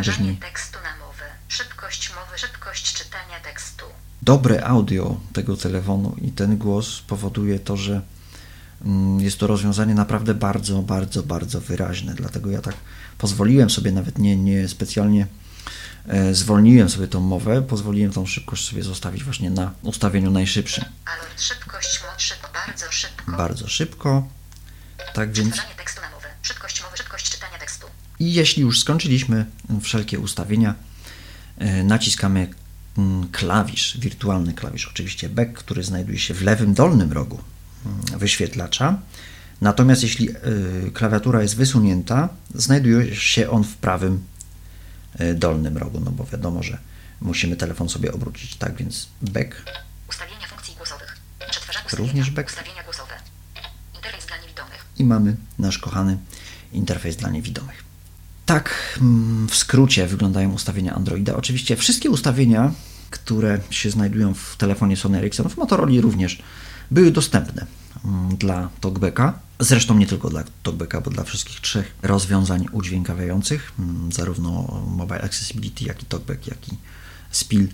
[0.01, 0.37] Brzmi.
[0.37, 1.25] tekstu na mowę.
[1.49, 3.85] Szybkość mowy, szybkość czytania tekstu.
[4.23, 8.03] Dobre audio tego telefonu i ten głos powoduje to, że
[9.19, 12.15] jest to rozwiązanie naprawdę bardzo, bardzo, bardzo wyraźne.
[12.15, 12.75] Dlatego ja tak
[13.19, 15.27] pozwoliłem sobie, nawet nie, nie specjalnie
[16.07, 20.85] e, zwolniłem sobie tą mowę, pozwoliłem tą szybkość sobie zostawić właśnie na ustawieniu najszybszym.
[21.05, 23.33] Alert szybkość szybko, bardzo szybko.
[23.33, 24.29] Bardzo szybko.
[25.15, 26.29] Tak więc tekstu na mowę.
[26.43, 27.87] Szybkość mowy, szybkość czytania tekstu.
[28.19, 29.47] I jeśli już skończyliśmy
[29.83, 30.75] wszelkie ustawienia,
[31.59, 32.49] e, naciskamy
[32.99, 37.52] mm, klawisz, wirtualny klawisz, oczywiście back, który znajduje się w lewym dolnym rogu mm,
[38.19, 38.99] wyświetlacza.
[39.61, 40.35] Natomiast jeśli e,
[40.95, 44.25] klawiatura jest wysunięta, znajduje się on w prawym
[45.19, 46.79] e, dolnym rogu, no bo wiadomo, że
[47.21, 49.57] musimy telefon sobie obrócić, tak więc back,
[50.09, 51.17] Ustawienia funkcji głosowych.
[51.93, 52.49] Również back.
[52.49, 53.15] ustawienia głosowe.
[53.95, 54.85] Interfejs dla niewidomych.
[54.99, 56.19] i mamy nasz kochany
[56.73, 57.85] interfejs dla niewidomych.
[58.47, 61.37] Tak mm, w skrócie wyglądają ustawienia Androida.
[61.37, 62.73] Oczywiście wszystkie ustawienia,
[63.11, 66.43] które się znajdują w telefonie Sony Ericsson, w Motorola również,
[66.93, 67.67] były dostępne
[68.05, 69.39] mm, dla TalkBacka.
[69.61, 75.85] Zresztą nie tylko dla TalkBacka, bo dla wszystkich trzech rozwiązań udźwiękawiających, mm, zarówno Mobile Accessibility,
[75.85, 76.77] jak i TalkBack, jak i
[77.31, 77.69] Spill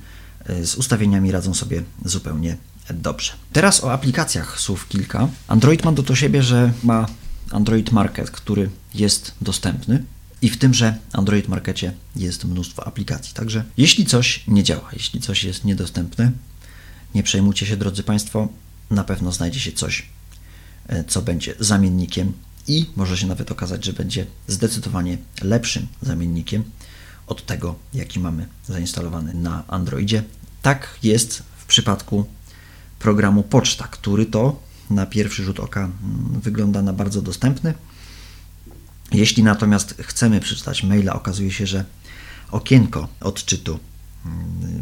[0.50, 2.56] y, z ustawieniami radzą sobie zupełnie
[2.94, 3.32] dobrze.
[3.52, 5.28] Teraz o aplikacjach słów kilka.
[5.48, 7.06] Android ma do to siebie, że ma
[7.50, 10.04] Android Market, który jest dostępny
[10.42, 13.34] i w tymże Android Markecie jest mnóstwo aplikacji.
[13.34, 16.32] Także jeśli coś nie działa, jeśli coś jest niedostępne,
[17.14, 18.48] nie przejmujcie się, drodzy Państwo,
[18.90, 20.08] na pewno znajdzie się coś,
[20.86, 22.32] e, co będzie zamiennikiem
[22.68, 26.64] i może się nawet okazać, że będzie zdecydowanie lepszym zamiennikiem
[27.26, 30.24] od tego, jaki mamy zainstalowany na Androidzie.
[30.62, 32.26] Tak jest w przypadku
[32.98, 37.74] programu Poczta, który to na pierwszy rzut oka mm, wygląda na bardzo dostępny.
[39.12, 41.84] Jeśli natomiast chcemy przeczytać maila, okazuje się, że
[42.50, 43.78] okienko odczytu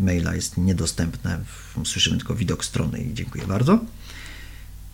[0.01, 1.39] maila jest niedostępne.
[1.85, 3.79] Słyszymy tylko widok strony i dziękuję bardzo.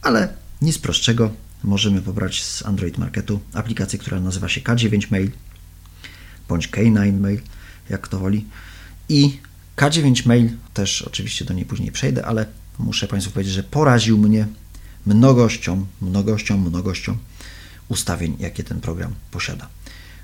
[0.02, 1.30] Ale nic prostszego.
[1.64, 5.30] Możemy pobrać z Android Marketu aplikację, która nazywa się K9 Mail
[6.48, 7.40] bądź K9 Mail,
[7.90, 8.46] jak kto woli.
[9.08, 9.40] I
[9.76, 12.46] K9 Mail, też oczywiście do niej później przejdę, ale
[12.78, 14.46] muszę Państwu powiedzieć, że poraził mnie
[15.06, 17.16] mnogością, mnogością, mnogością
[17.88, 19.68] ustawień, jakie ten program posiada.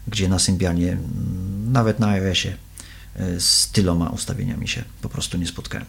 [0.08, 2.56] Gdzie na Symbianie, mm, nawet na iOSie,
[3.38, 5.86] z tyloma ustawieniami się po prostu nie spotkałem.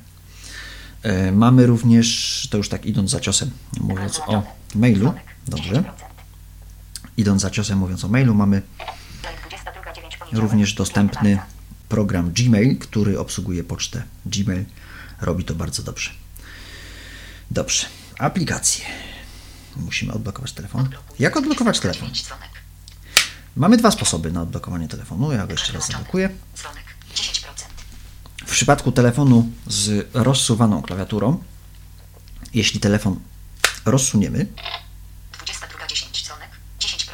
[1.06, 4.44] Y, Mamy również, to już tak idąc za ciosem, mówiąc o
[4.76, 5.14] mailu,
[5.48, 5.84] dobrze,
[7.18, 8.62] idąc za ciosem, mówiąc o mailu, mamy
[10.32, 11.40] również dostępny
[11.90, 14.66] program Gmail, który obsługuje pocztę Gmail.
[15.22, 16.10] Robi to bardzo dobrze.
[17.52, 17.86] Dobrze.
[18.20, 18.86] Aplikacje.
[19.76, 20.90] Musimy odblokować telefon.
[21.20, 22.10] Jak odblokować telefon?
[23.56, 25.32] Mamy dwa sposoby na odblokowanie telefonu.
[25.32, 26.30] Ja go jeszcze raz zablokuję.
[26.56, 26.89] Dzwonek.
[28.50, 28.52] 10%.
[28.52, 31.44] W przypadku telefonu z rozsuwaną klawiaturą,
[32.54, 33.20] jeśli telefon
[33.86, 34.46] rozsuniemy,
[35.46, 36.50] 22.10 dzwonek.
[36.80, 37.10] 10%.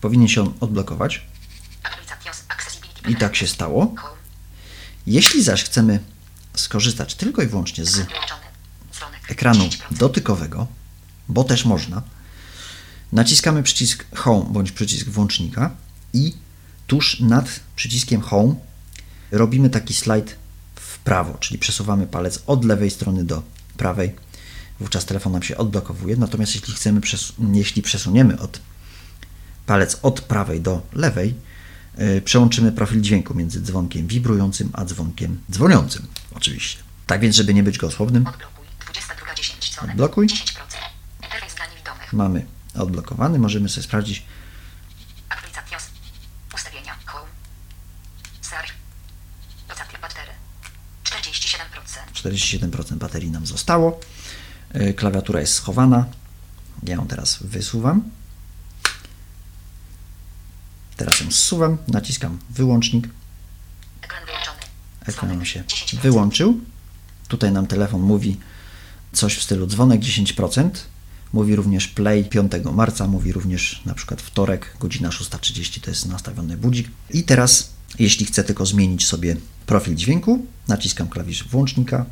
[0.00, 1.26] powinien się on odblokować.
[3.08, 3.94] I tak się stało.
[5.06, 6.00] Jeśli zaś chcemy
[6.54, 8.06] skorzystać tylko i wyłącznie z
[9.28, 9.78] ekranu 10%.
[9.90, 10.66] dotykowego,
[11.28, 12.02] bo też można,
[13.12, 15.70] naciskamy przycisk Home bądź przycisk włącznika
[16.12, 16.34] i
[16.86, 18.54] tuż nad przyciskiem Home
[19.38, 20.36] robimy taki slajd
[20.76, 23.42] w prawo, czyli przesuwamy palec od lewej strony do
[23.76, 24.14] prawej.
[24.80, 26.16] Wówczas telefon nam się odblokowuje.
[26.16, 27.00] Natomiast jeśli chcemy,
[27.52, 28.60] jeśli przesuniemy od
[29.66, 31.34] palec od prawej do lewej,
[31.98, 36.78] yy, przełączymy profil dźwięku między dzwonkiem wibrującym a dzwonkiem dzwoniącym, oczywiście.
[37.06, 38.66] Tak więc, żeby nie być gołosłownym, Odblokuj.
[38.92, 39.90] 22.10 dzwonek.
[39.90, 40.26] Odblokuj.
[40.26, 40.32] 10%.
[41.22, 42.12] Interfejs dla niewidomych.
[42.12, 44.22] mamy odblokowany, możemy sobie sprawdzić,
[45.28, 45.90] Actualizations.
[46.54, 46.96] Ustawienia.
[47.06, 47.26] Home.
[48.40, 48.72] Search.
[49.68, 50.32] Dotaty batery.
[52.24, 52.70] 47%.
[52.70, 54.00] 47% baterii nam zostało.
[54.74, 56.06] Yy, Klawiatura jest schowana.
[56.82, 58.02] Ja ją teraz wysuwam.
[60.96, 63.08] Teraz ją zsuwam, naciskam wyłącznik.
[65.06, 66.00] Ekran nam się 10%.
[66.00, 66.60] wyłączył.
[67.28, 68.36] Tutaj nam telefon mówi
[69.12, 70.70] coś w stylu dzwonek 10%.
[71.32, 76.56] Mówi również play 5 marca, mówi również na przykład wtorek, godzina 6.30 to jest nastawiony
[76.56, 76.88] budzik.
[77.10, 82.04] I teraz, jeśli chcę tylko zmienić sobie profil dźwięku, naciskam klawisz włącznika,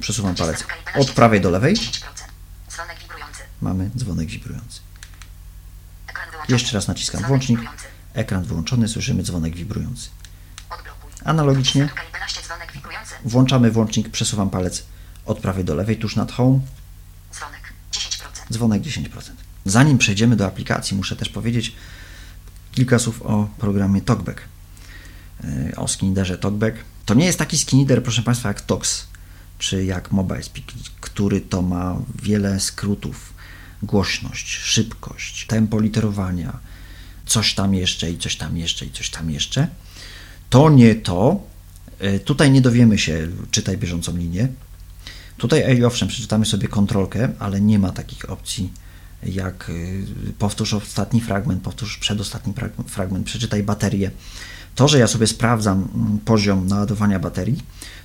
[0.00, 1.80] przesuwam palec 22.11 od prawej do lewej, 10%.
[2.70, 3.40] Dzwonek wibrujący.
[3.60, 4.80] mamy dzwonek wibrujący.
[6.48, 7.60] Jeszcze raz naciskam włącznik,
[8.14, 10.08] ekran wyłączony, słyszymy dzwonek wibrujący.
[11.24, 13.14] Analogicznie 22.11 dzwonek wibrujący.
[13.24, 14.82] włączamy włącznik, przesuwam palec
[15.26, 16.60] od prawej do lewej, tuż nad home,
[17.32, 17.72] Dzwonek.
[17.92, 18.52] 10%.
[18.52, 19.30] dzwonek 10%.
[19.64, 21.72] Zanim przejdziemy do aplikacji, muszę też powiedzieć
[22.72, 24.40] kilka słów o programie TalkBack,
[25.76, 26.76] o skiniderze TalkBack.
[27.04, 29.06] To nie jest taki skinider, proszę Państwa, jak Tox
[29.58, 30.64] czy jak MobileSpeak,
[31.00, 33.32] który to ma wiele skrótów.
[33.82, 36.58] Głośność, szybkość, tempo literowania,
[37.26, 39.68] coś tam jeszcze i coś tam jeszcze i coś tam jeszcze.
[40.50, 41.42] To nie to.
[42.00, 44.48] Yy, Tutaj nie dowiemy się, czytaj bieżącą linię.
[45.36, 48.72] Tutaj, owszem, przeczytamy sobie kontrolkę, ale nie ma takich opcji
[49.22, 50.04] jak y,
[50.38, 54.10] powtórz ostatni fragment, powtórz przedostatni frag- fragment, przeczytaj baterię.
[54.76, 57.62] To, że ja sobie sprawdzam mm, poziom naładowania baterii,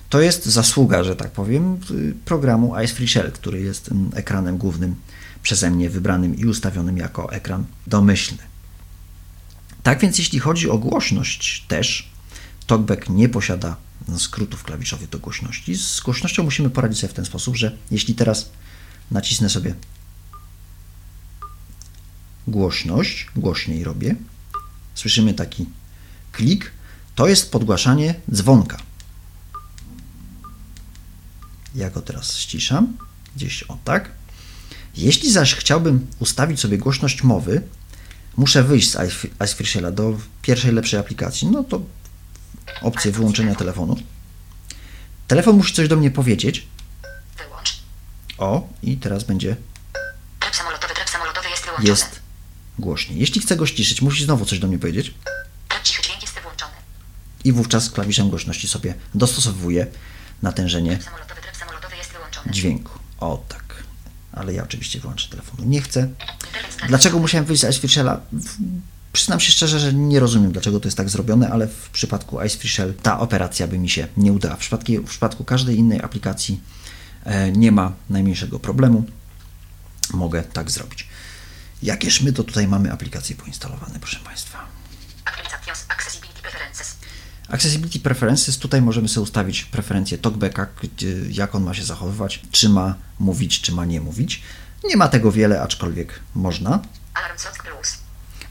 [0.08, 4.58] to jest zasługa, że tak powiem, y, programu Ice Free Shell, który jest mm, ekranem
[4.58, 4.96] głównym
[5.42, 8.42] przeze mnie wybranym i ustawionym jako ekran domyślny.
[9.82, 12.10] Tak więc jeśli chodzi o głośność też,
[12.66, 13.76] TalkBack nie posiada
[14.18, 15.74] skrótów klawiszowych do głośności.
[15.74, 18.50] Z głośnością musimy poradzić sobie w ten sposób, że jeśli teraz
[19.10, 19.74] nacisnę sobie
[22.48, 24.16] głośność, głośniej robię,
[24.94, 25.66] słyszymy taki
[26.32, 26.70] klik,
[27.14, 28.78] to jest podgłaszanie dzwonka.
[31.74, 32.96] Ja go teraz ściszam,
[33.36, 34.10] gdzieś o tak.
[34.96, 37.62] Jeśli zaś chciałbym ustawić sobie głośność mowy,
[38.36, 38.96] muszę wyjść z
[39.52, 41.82] iFishela do pierwszej lepszej aplikacji, no to
[42.82, 43.96] opcję wyłączenia telefonu.
[45.28, 46.66] Telefon musi coś do mnie powiedzieć.
[47.38, 47.82] Wyłącz.
[48.38, 49.56] O, i teraz będzie
[50.40, 50.94] Tryb samolotowy.
[50.94, 51.88] Tryb samolotowy jest wyłączony.
[51.88, 52.20] jest
[52.78, 53.18] głośniej.
[53.20, 55.14] Jeśli chcę go ściszyć, musi znowu coś do mnie powiedzieć
[55.68, 56.72] Tryb cichy dźwięk jest wyłączony.
[57.44, 59.86] I wówczas klawiszem głośności sobie dostosowuję
[60.42, 60.98] natężenie
[62.50, 62.98] dźwięku.
[63.20, 63.62] O tak.
[64.32, 65.64] Ale ja oczywiście wyłączę telefonu.
[65.68, 66.08] Nie chcę.
[66.88, 68.20] Dlaczego musiałem wyjść z iFishela?
[69.12, 72.94] Przyznam się szczerze, że nie rozumiem, dlaczego to jest tak zrobione, ale w przypadku iFishel
[73.02, 74.56] ta operacja by mi się nie udała.
[74.56, 76.60] W przypadku, w przypadku każdej innej aplikacji
[77.24, 79.04] e, nie ma najmniejszego problemu.
[80.14, 81.08] Mogę tak zrobić.
[81.82, 84.71] Jakież my to tutaj mamy aplikacje poinstalowane, proszę Państwa.
[87.52, 88.58] Accessibility Preferences.
[88.58, 90.66] Tutaj możemy sobie ustawić preferencje talkbacka,
[91.30, 94.42] jak on ma się zachowywać, czy ma mówić, czy ma nie mówić.
[94.84, 96.80] Nie ma tego wiele, aczkolwiek można.
[97.14, 97.98] Alarm Clock Plus.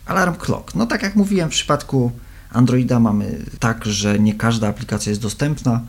[0.06, 0.76] Alarm Clock.
[0.76, 2.12] No tak jak mówiłem, w przypadku
[2.52, 5.82] Androida mamy tak, że nie każda aplikacja jest dostępna.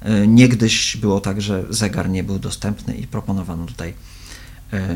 [0.00, 3.94] E, Niegdyś było tak, że zegar nie był dostępny i proponowano tutaj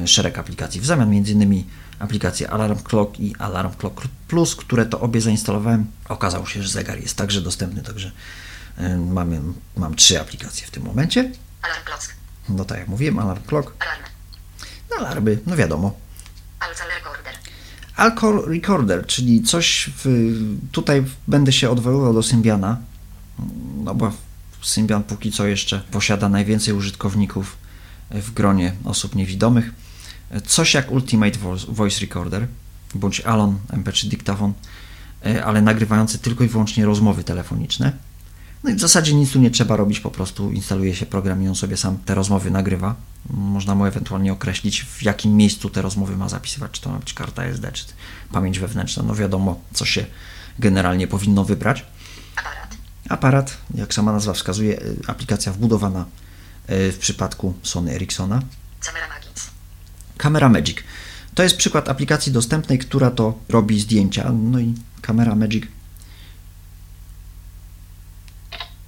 [0.06, 0.80] szereg aplikacji.
[0.80, 1.66] W zamian innymi
[1.98, 5.86] aplikacje Alarm Clock i Alarm Clock Plus, które to obie zainstalowałem.
[6.08, 8.12] Okazało się, że zegar jest także dostępny, także
[8.76, 9.40] e, mamy,
[9.76, 11.32] mam trzy aplikacje w tym momencie.
[11.62, 12.14] Alarm Clock.
[12.48, 14.06] No tak jak mówiłem, Alarm Clock, Alarmy.
[14.90, 15.96] no alarmy, no wiadomo,
[16.60, 17.34] Alza Recorder.
[17.96, 20.32] Alcohol Recorder, czyli coś w,
[20.72, 22.78] tutaj będę się odwoływał do Symbiana,
[23.84, 24.12] no bo
[24.62, 27.56] Symbian póki co jeszcze posiada najwięcej użytkowników
[28.10, 29.70] w gronie osób niewidomych.
[30.46, 31.38] Coś jak Ultimate
[31.68, 32.48] Voice Recorder
[32.94, 34.52] bądź Alon MP3 dyktafon,
[35.26, 37.92] e, ale nagrywający tylko i wyłącznie rozmowy telefoniczne.
[38.64, 41.48] No i w zasadzie nic tu nie trzeba robić, po prostu instaluje się program i
[41.48, 42.94] on sobie sam te rozmowy nagrywa.
[43.30, 47.14] Można mu ewentualnie określić, w jakim miejscu te rozmowy ma zapisywać, czy to ma być
[47.14, 47.84] karta SD, czy
[48.32, 49.02] pamięć wewnętrzna.
[49.02, 50.06] No wiadomo, co się
[50.58, 51.86] generalnie powinno wybrać.
[52.36, 52.76] Aparat.
[53.08, 56.04] Aparat, jak sama nazwa wskazuje, y, aplikacja wbudowana
[56.68, 58.42] w przypadku Sony Ericssona.
[58.80, 59.50] Camera Magic.
[60.18, 60.78] Camera Magic.
[61.34, 64.32] To jest przykład aplikacji dostępnej, która to robi zdjęcia.
[64.32, 65.64] No i Camera Magic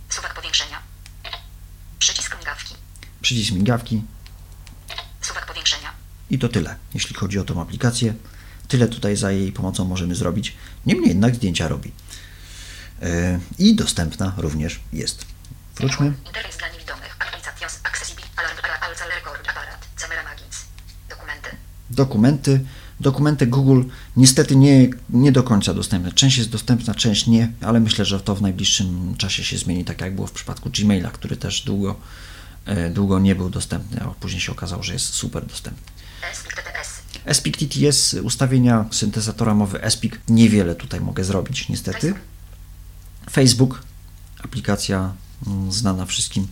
[0.08, 0.82] Suwak powiększenia.
[1.98, 2.74] Przycisk migawki.
[3.22, 4.02] przycisk migawki
[5.20, 5.92] Suwak powiększenia.
[6.30, 8.14] i to tyle, jeśli chodzi o tą aplikację.
[8.68, 10.56] Tyle tutaj za jej pomocą możemy zrobić.
[10.86, 11.92] Niemniej jednak zdjęcia robi.
[13.02, 13.08] Yy,
[13.58, 15.26] I dostępna również jest.
[15.76, 16.06] Wróćmy.
[16.26, 17.16] Interfejs dla niewidomych.
[17.18, 17.80] Aktualizations.
[17.84, 18.32] Accessibility.
[18.36, 18.58] Alarm.
[18.64, 18.82] Alarm.
[18.82, 19.48] Alcal record.
[19.48, 19.88] Aparat.
[19.96, 20.68] Camera Magic.
[21.90, 22.60] Dokumenty.
[23.00, 23.46] Dokumenty.
[23.46, 23.82] Google
[24.16, 26.12] niestety nie, nie do końca dostępne.
[26.12, 30.00] Część jest dostępna, część nie, ale myślę, że to w najbliższym czasie się zmieni, tak
[30.00, 31.96] jak było w przypadku Gmaila, który też długo,
[32.66, 35.92] e, długo nie był dostępny, a później się okazało, że jest super dostępny.
[37.32, 38.14] SPIC TTS.
[38.22, 42.14] Ustawienia syntezatora mowy SPIC, niewiele tutaj mogę zrobić niestety.
[43.30, 43.82] Facebook,
[44.44, 45.14] aplikacja
[45.46, 46.48] mm, znana wszystkim,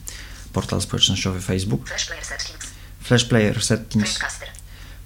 [0.53, 1.88] portal społecznościowy Facebook.
[1.88, 2.66] Flash Player Settings.
[3.01, 4.18] Flash Player Settings.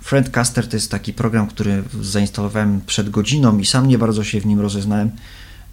[0.01, 4.47] Friendcaster to jest taki program, który zainstalowałem przed godziną i sam nie bardzo się w
[4.47, 5.11] nim rozeznałem.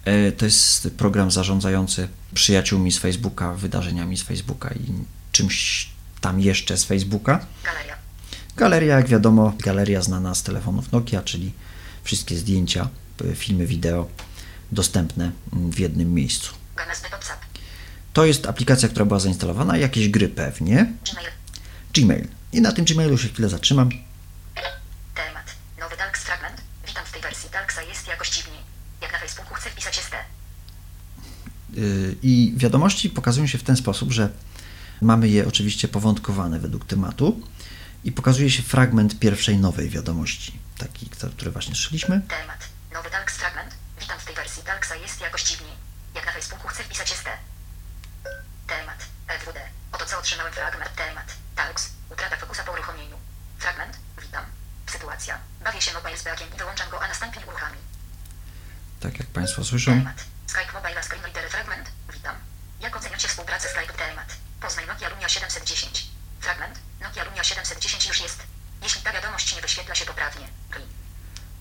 [0.04, 4.92] E, To jest program zarządzający przyjaciółmi z Facebooka, wydarzeniami z Facebooka i
[5.32, 5.88] czymś
[6.20, 7.46] tam jeszcze z Facebooka.
[7.64, 7.94] Galeria.
[8.56, 11.52] Galeria, jak wiadomo, galeria znana z telefonów Nokia, czyli
[12.04, 14.08] wszystkie zdjęcia, p- filmy, wideo
[14.72, 16.52] dostępne mm, w jednym miejscu.
[18.12, 20.92] To jest aplikacja, która była zainstalowana, jakieś gry pewnie.
[21.12, 21.28] Gmail.
[21.94, 22.28] Gmail.
[22.52, 23.88] I na tym Gmailu się chwilę zatrzymam.
[25.14, 25.46] Temat.
[25.80, 26.60] Nowy Dalks fragment.
[26.86, 28.58] Witam w tej wersji Dalksa jest jakoś dziwnie.
[29.02, 30.12] Jak na Facebooku chcę wpisać ST.
[30.14, 31.67] Yy,
[32.22, 34.28] I wiadomości pokazują się w ten sposób, że
[35.02, 37.40] mamy je oczywiście powątkowane według tematu
[38.04, 42.20] i pokazuje się fragment pierwszej nowej wiadomości, taki, który właśnie słyszeliśmy.
[42.28, 42.68] Temat.
[42.92, 43.74] Nowy Dalks fragment.
[44.00, 45.72] Witam w tej wersji Dalksa jest jakoś dziwnie.
[46.14, 47.28] Jak na Facebooku chcę wpisać ST.
[48.66, 49.06] Temat.
[49.40, 49.60] FWD.
[49.92, 50.96] Oto co otrzymałem fragment.
[50.96, 51.36] Temat.
[51.56, 51.90] Dalks.
[52.12, 53.16] Utrata fokusa po uruchomieniu.
[53.58, 53.98] Fragment.
[54.22, 54.44] Witam.
[54.86, 55.38] Sytuacja.
[55.64, 57.78] Bawię się mobile z brakiem i wyłączam go, a następnie uruchami.
[59.00, 59.90] Tak jak Państwo słyszą.
[59.90, 60.24] Temat.
[60.52, 61.86] Skype Mobile Screen Reader Fragment.
[62.12, 62.36] Witam.
[62.80, 63.92] Jak oceniacie współpracę Skype?
[63.92, 64.36] Temat.
[64.60, 66.06] Poznaj Nokia Lumia 710.
[66.40, 66.78] Fragment.
[67.00, 68.38] Nokia Lumia 710 już jest.
[68.82, 70.86] Jeśli ta wiadomość nie wyświetla się poprawnie, klik.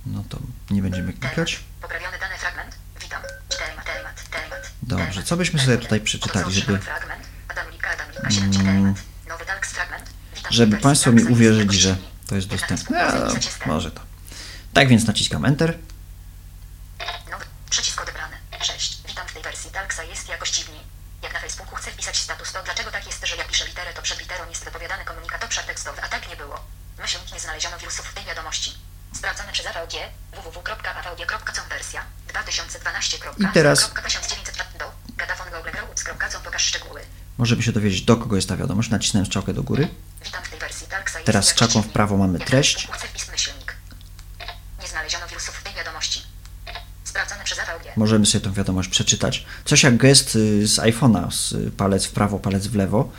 [0.05, 0.37] No to
[0.69, 1.59] nie będziemy klikać.
[1.81, 2.75] Poprawiony dany fragment.
[3.01, 3.21] Witam.
[3.49, 4.71] Temat, temat, temat.
[4.81, 7.27] Dobrze, co byśmy sobie tutaj przeczytali, żeby- otrzymałem Fragment.
[7.47, 8.97] Adam Lika, Adam Lika 7 temat.
[9.27, 10.09] Nowy Dalks fragment.
[10.35, 11.97] Witam w Żeby Państwo mi uwierzyli, że
[12.27, 13.11] to jest dostępne.
[13.65, 14.01] Może to.
[14.73, 15.77] Tak więc naciskam Enter.
[17.69, 18.26] Przycisk odebrany.
[18.67, 18.97] 6.
[19.07, 20.79] Witam w tej wersji Dalksa jest jakoś dziwnie.
[21.23, 24.01] Jak na Facebooku chcę wpisać status, to dlaczego tak jest, że jak piszę literę, to
[24.01, 26.59] przed literą jest wypowiadany komunikat obszar tekstowy, a tak nie było.
[26.99, 28.77] Myślnik nie znaleziono wirusów w tej wiadomości.
[29.13, 29.93] Sprawdzone przez AVG
[30.33, 33.17] www.avg.com wersja 2012.
[33.37, 37.01] I teraz- 1900 do Gadafon Google Groups.com pokaż szczegóły.
[37.37, 38.89] Możemy się dowiedzieć, do kogo jest ta wiadomość.
[38.89, 39.87] Nacisnąłem strzałkę do góry.
[40.25, 42.73] Witam w tej wersji Dalksa jest Teraz strzałką w prawo mamy treść.
[42.73, 43.75] Facebooku chcę wpis myślnik.
[44.81, 46.23] Nie znaleziono wirusów w tej wiadomości.
[47.03, 47.36] Sprawdzone przez AVG.
[47.95, 49.45] Możemy sobie tą wiadomość przeczytać.
[49.65, 53.09] Coś jak gest y, z iPhone'a, z y, palec w prawo, palec w lewo.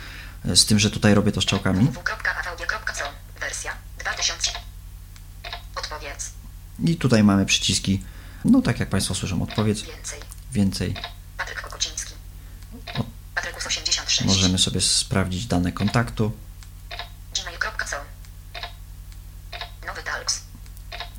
[0.45, 1.85] y, Z tym, że tutaj robię to strzałkami.
[1.85, 3.07] www.avg.com
[3.39, 4.51] Wersja 2000
[5.75, 6.31] Odpowiedz
[6.85, 8.03] I tutaj mamy przyciski.
[8.45, 10.19] No tak jak Państwo słyszą, odpowiedz Więcej
[10.51, 10.93] więcej.
[11.37, 12.13] Patryk Kokociński
[12.95, 13.03] O.
[13.35, 16.31] Patrykus 86 Możemy sobie sprawdzić dane kontaktu.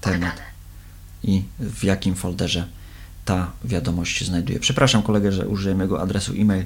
[0.00, 0.42] Temat.
[1.22, 2.68] I w jakim folderze
[3.30, 4.60] ta wiadomość się znajduje.
[4.60, 6.64] Przepraszam kolegę, że użyłem jego adresu e-mail.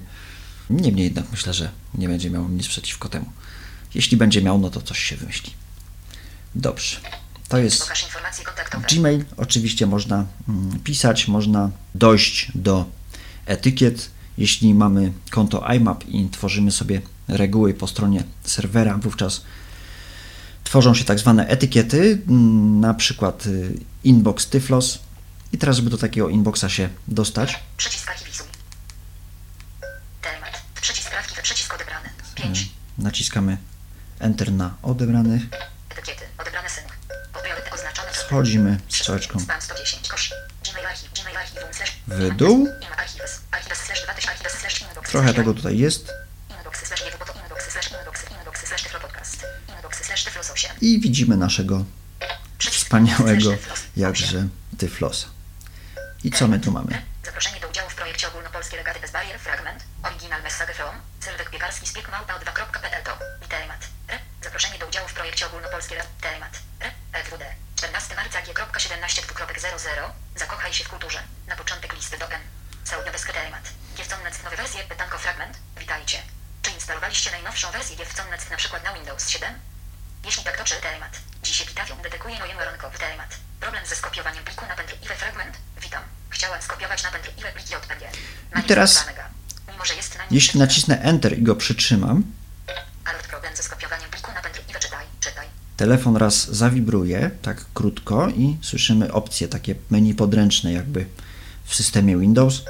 [0.71, 3.27] Niemniej jednak myślę, że nie będzie miał nic przeciwko temu.
[3.95, 5.53] Jeśli będzie miał, no to coś się wymyśli.
[6.55, 6.97] Dobrze.
[7.49, 7.93] To jest
[8.91, 9.25] Gmail.
[9.37, 12.85] Oczywiście można mm, pisać, można dojść do
[13.47, 14.11] etykiet.
[14.39, 19.43] Jeśli mamy konto IMAP i tworzymy sobie reguły po stronie serwera, wówczas
[20.65, 24.99] tworzą się tak zwane etykiety, mm, na przykład y, inbox Tyflos.
[25.55, 28.47] I teraz, żeby do takiego inboxa się dostać, Przycisk archiwizuj
[30.23, 33.57] Temat Przycisk sprawki Przycisk odebrany 5 naciskamy
[34.19, 35.43] Enter na odebranych.
[35.91, 36.69] Etykiety Odebrane
[37.75, 40.09] oznaczone przez Wchodzimy strzałeczką Spam 110.
[40.09, 40.35] Kosz.
[40.71, 41.13] Gmail archiw.
[41.23, 41.93] Gmail archiwum slash.
[42.07, 42.59] w dół.
[42.67, 43.41] Im archives.
[43.51, 44.31] Archives slash 2000.
[44.31, 45.11] Archives slash inbox.
[45.11, 46.13] Trochę tego tutaj jest.
[46.59, 49.47] Inboxy slash nie wypo- inboxy slash inboxy inboxy slash tyflo podcast.
[49.77, 50.71] Inboxy slash tyflos 8.
[50.81, 51.85] I widzimy naszego
[52.59, 53.91] wspaniałego slash tyflos 8.
[53.97, 54.49] jakże
[54.79, 55.34] Tyflosa.
[56.25, 57.03] I co my tu mamy?
[57.25, 61.87] Zaproszenie do udziału w projekcie ogólnopolskie legaty bez barier, fragment, oryginal message from, Sylwek Piekarski,
[61.87, 66.91] spiek małpa 2.pl to, i temat, re, zaproszenie do udziału w projekcie ogólnopolskie temat, re,
[67.13, 67.45] EWD,
[67.77, 72.41] 14 marca G.17.00, zakochaj się w kulturze, na początek listy do N,
[72.85, 73.63] Saudioweska temat,
[73.97, 76.23] Giewconnet nowe wersje, pytanko fragment, witajcie,
[76.63, 79.61] czy instalowaliście najnowszą wersję Giewconnet na przykład na Windows 7?
[80.25, 80.75] Jeśli tak, to czy?
[80.75, 81.13] Temat?
[81.43, 82.99] Dziś epitafium dedykuje mojemu Ronkowi.
[82.99, 83.37] Temat.
[83.65, 85.57] Problem ze skopiowaniem pliku na pendrive fragment?
[85.83, 86.03] Witam.
[86.31, 88.03] Chciałem skopiować na pendrive plik JPG.
[88.61, 89.07] I teraz,
[89.73, 92.25] Mimo, że jest na Jeśli nacisnę Enter i go przytrzymam,
[95.77, 101.07] telefon raz zawibruje, tak krótko, i słyszymy opcje takie menu podręczne, jakby
[101.65, 102.63] w systemie Windows.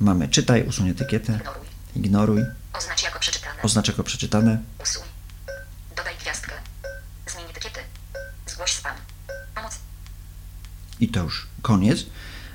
[0.00, 1.66] Mamy czytaj, usuń etykietę, Ignoruj.
[1.96, 2.42] ignoruj,
[2.72, 3.62] Oznacz jako przeczytane.
[3.62, 4.58] oznacz jako przeczytane.
[4.82, 5.09] Usuń.
[11.00, 12.06] I to już koniec.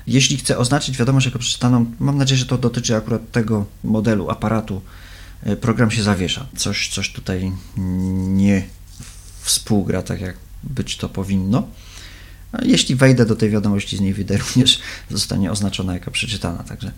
[0.06, 4.82] Jeśli chcę oznaczyć wiadomość jako przeczytaną, mam nadzieję, że to dotyczy akurat tego modelu aparatu,
[5.42, 6.46] e, program się zawiesza.
[6.56, 8.66] Coś, coś tutaj nie
[9.42, 11.68] współgra tak, jak być to powinno.
[12.52, 14.80] A jeśli wejdę do tej wiadomości, z niej wyjdę, również
[15.10, 16.62] zostanie oznaczona jako przeczytana.
[16.62, 16.92] Także,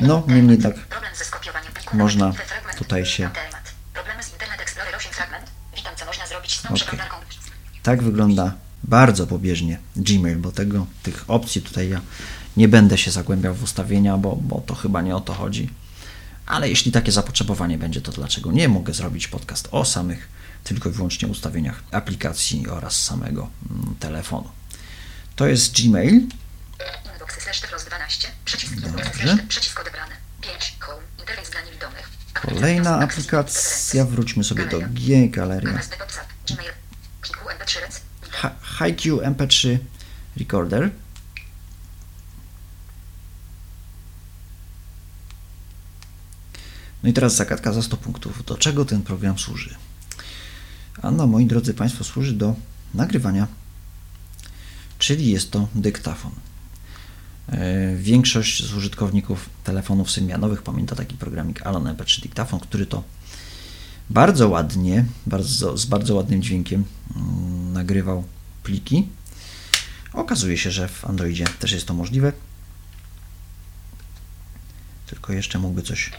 [0.00, 2.32] no, niemniej pliku Można
[2.78, 3.72] tutaj się- Witam temat.
[3.94, 5.44] Problemy z Internet Explorer 8 fragment.
[5.76, 6.76] Witam, co można zrobić z tą Okej.
[6.76, 7.16] przeglądarką.
[7.82, 8.54] Tak wygląda
[8.84, 12.00] bardzo pobieżnie Gmail, bo tego, tych opcji tutaj ja
[12.56, 15.70] nie będę się zagłębiał w ustawienia, bo, bo to chyba nie o to chodzi.
[16.46, 20.28] Ale jeśli takie zapotrzebowanie będzie, to dlaczego nie mogę zrobić podcast o samych
[20.64, 24.50] tylko i wyłącznie ustawieniach aplikacji oraz samego mm, telefonu.
[25.36, 26.14] To jest Gmail.
[27.12, 28.28] Inbox slash tyflos 12.
[28.44, 29.22] Przycisk inbox Dobrze.
[29.22, 30.14] slash przycisk odebrany.
[30.40, 30.76] 5.
[30.80, 31.02] Home.
[31.18, 32.10] Interfejs dla niewidomych.
[32.34, 35.80] Kolejna aplikacja, wróćmy sobie do G, galeria.
[38.42, 38.76] MSD WhatsApp.
[38.78, 38.96] Gmail.
[38.96, 39.20] Kiku MP3 Rec.
[39.20, 39.78] Hi- HiQ MP3
[40.36, 40.90] Recorder.
[47.02, 48.44] No i teraz zagadka za 100 punktów.
[48.44, 49.74] Do czego ten program służy?
[51.02, 52.54] Ano, moi drodzy Państwo, służy do
[52.94, 53.46] nagrywania,
[54.98, 56.32] czyli jest to dyktafon.
[57.48, 63.02] E, Większość z użytkowników telefonów symianowych pamięta taki programik Alon MP3 Dyktafon, który to
[64.10, 66.84] bardzo ładnie, bardzo, z bardzo ładnym dźwiękiem
[67.16, 68.24] mm, nagrywał
[68.62, 69.08] pliki.
[70.12, 72.32] Okazuje się, że w Androidzie też jest to możliwe.
[75.06, 76.10] Tylko jeszcze mógłby coś.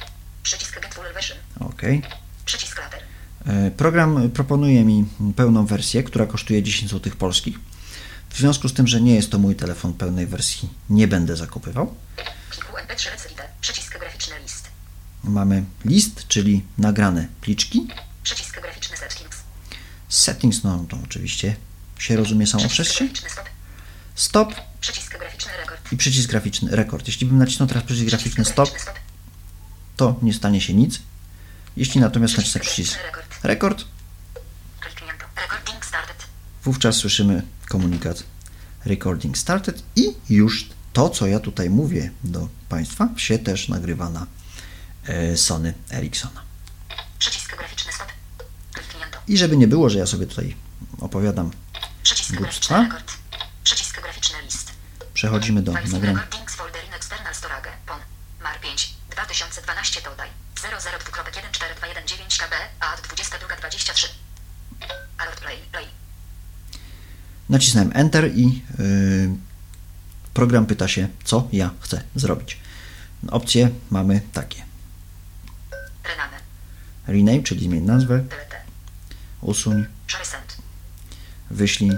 [0.43, 1.37] Przycisk Get Full Version.
[1.59, 1.81] OK.
[2.45, 2.99] Przycisk Later.
[3.45, 7.59] E, Program proponuje mi pełną wersję, która kosztuje 10 zł polskich.
[8.29, 11.95] W związku z tym, że nie jest to mój telefon pełnej wersji, nie będę zakupywał.
[12.51, 13.45] Kiku MP3 Rec Reader.
[13.61, 14.66] Przycisk graficzny list.
[15.23, 17.87] Mamy list, czyli nagrane pliczki.
[18.23, 19.37] Przycisk graficzny settings.
[20.09, 21.55] Settings, no to oczywiście
[21.99, 23.07] się rozumie samo przez się.
[24.15, 24.53] stop.
[24.81, 25.91] Przycisk graficzny rekord.
[25.91, 27.07] i przycisk graficzny rekord.
[27.07, 28.95] Jeśli bym nacisnął teraz przycisk graficzny stop, graficzny stop.
[29.97, 30.99] to nie stanie się nic.
[31.77, 32.99] Jeśli natomiast nacisnę Przycisk
[33.43, 33.85] rekord.
[36.63, 38.23] wówczas słyszymy komunikat
[38.85, 44.27] recording started i już to, co ja tutaj mówię do Państwa, się też nagrywa na
[45.35, 46.41] Sony Ericssona.
[47.19, 48.07] Przycisk graficzny stop.
[49.27, 50.55] I żeby nie było, że ja sobie tutaj
[50.99, 51.51] opowiadam,
[52.03, 52.85] Przycisk Głupstwa.
[53.63, 54.71] Przycisk graficzny list.
[55.13, 56.13] przechodzimy do nagrania.
[56.13, 57.69] recordings folder in external storage.
[57.85, 57.99] PON.
[58.43, 58.93] MAR 5.
[59.11, 60.29] 2012 dodaj.
[60.55, 62.53] 002.14219 KB.
[62.79, 64.07] A 22.23.
[65.17, 65.57] Alert play.
[65.71, 65.85] Play.
[67.49, 69.29] Nacisnąłem Enter i y,
[70.33, 72.57] program pyta się, co ja chcę zrobić.
[73.31, 74.63] Opcje mamy takie.
[77.07, 77.43] Rename.
[77.43, 78.23] Czyli zmień nazwę,
[79.41, 79.85] usuń,
[81.49, 81.91] wyślij,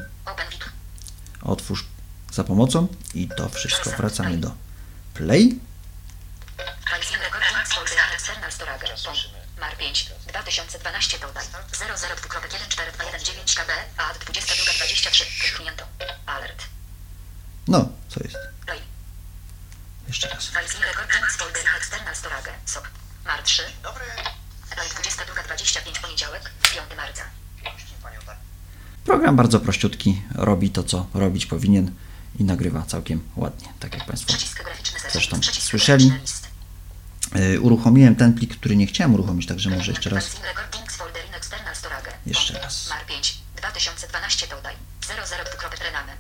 [1.42, 1.86] otwórz
[2.32, 3.90] za pomocą i to wszystko.
[3.90, 4.52] Wracamy do
[5.14, 5.60] Play.
[9.60, 10.12] MAR 5.
[10.28, 11.44] 2012 dodaj.
[11.72, 13.72] 002.14219 KB.
[13.98, 15.26] A 22.23.
[15.42, 15.86] Kliknięto.
[16.26, 16.66] Alert.
[17.68, 18.38] No, co jest?
[18.66, 18.80] Play.
[20.08, 20.52] Jeszcze raz.
[23.26, 23.64] MAR 3.
[23.84, 24.06] Dobry.
[24.76, 26.52] Play 22.25 poniedziałek.
[26.62, 27.24] 5 marca.
[29.06, 31.92] Program bardzo prościutki, robi to, co robić powinien
[32.40, 34.34] i nagrywa całkiem ładnie, tak jak Państwo.
[35.12, 36.14] Zresztą słyszeli.
[37.36, 40.36] y, uruchomiłem ten plik, który nie chciałem uruchomić, także może jeszcze raz.
[42.26, 42.90] Jeszcze raz.
[42.90, 43.38] MAR 5.
[43.56, 44.76] 2012 dodaj.
[45.02, 46.12] 00 dwukropek renamy.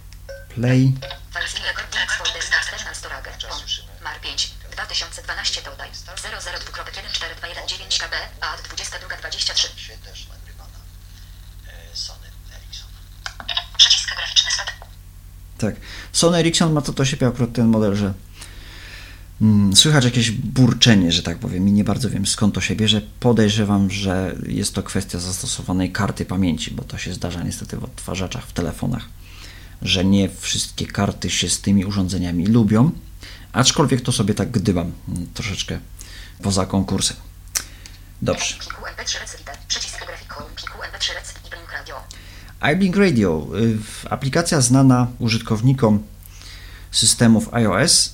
[0.55, 0.93] Play.
[4.03, 4.51] Mar 5.
[4.71, 5.89] 2012 dodaj.
[6.41, 9.67] 00 dwukropek 14219 KB, a 2223.
[9.81, 10.79] się też nagrywana
[11.67, 12.89] e, Sony Ericsson.
[13.77, 14.71] Przycisk graficzny start.
[15.57, 15.75] Tak.
[16.11, 18.13] Sony Ericsson ma to do siebie akurat ten model, że
[19.41, 23.01] mm, słychać jakieś burczenie, że tak powiem, i nie bardzo wiem skąd to się bierze.
[23.19, 28.47] Podejrzewam, że jest to kwestia zastosowanej karty pamięci, bo to się zdarza niestety w odtwarzaczach
[28.47, 29.05] w telefonach,
[29.81, 32.91] że nie wszystkie karty się z tymi urządzeniami lubią,
[33.53, 35.79] aczkolwiek to sobie tak gdybam mm, troszeczkę
[36.41, 37.17] poza konkursem.
[38.21, 38.55] Dobrze.
[38.55, 39.57] Pliku MP3 Rec Reader.
[39.67, 40.49] Przycisk grafik home.
[40.55, 41.95] Pliku MP3 Rec i Blink Radio.
[42.73, 43.77] iBlink Radio, y,
[44.09, 46.03] aplikacja znana użytkownikom
[46.91, 48.13] systemów iOS.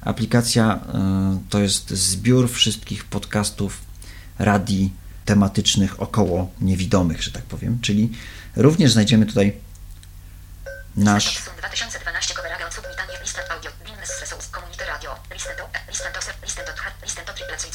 [0.00, 3.80] Aplikacja y, to jest zbiór wszystkich podcastów
[4.38, 4.92] radii
[5.24, 8.12] tematycznych około niewidomych, że tak powiem, czyli
[8.56, 9.56] również znajdziemy tutaj
[10.96, 12.34] nasz Sun 2012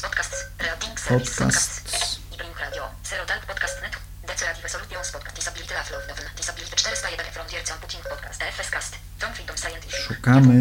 [0.00, 1.68] podcasts reading service podcast.
[1.80, 3.94] podcasts i Blink Radio Zero Dark Podcast Net
[4.28, 8.92] DCAD Resolutions Podcast Disability Love Love Novel Disability 401 From Wiercą Booking Podcast FS Cast
[9.18, 10.58] From Freedom Scientific Szukamy.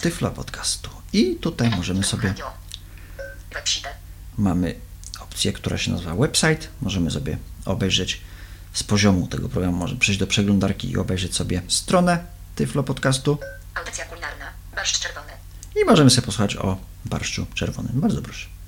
[0.00, 0.79] Tyflo Podcast
[1.40, 2.34] tutaj możemy sobie,
[4.38, 4.74] mamy
[5.20, 6.68] opcję, która się nazywa website.
[6.82, 8.20] Możemy sobie obejrzeć
[8.72, 12.24] z poziomu tego programu, możemy przejść do przeglądarki i obejrzeć sobie stronę
[12.54, 13.38] Tyflo podcastu.
[13.74, 15.32] Audycja kulinarna Barszcz Czerwony
[15.82, 17.92] I możemy sobie posłuchać o barszczu czerwonym.
[17.94, 18.59] Bardzo proszę.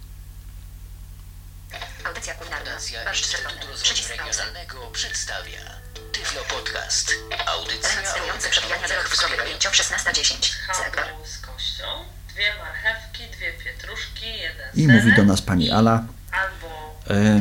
[15.02, 16.04] Mówi do nas pani Ala.
[16.32, 16.66] albo
[17.10, 17.40] E,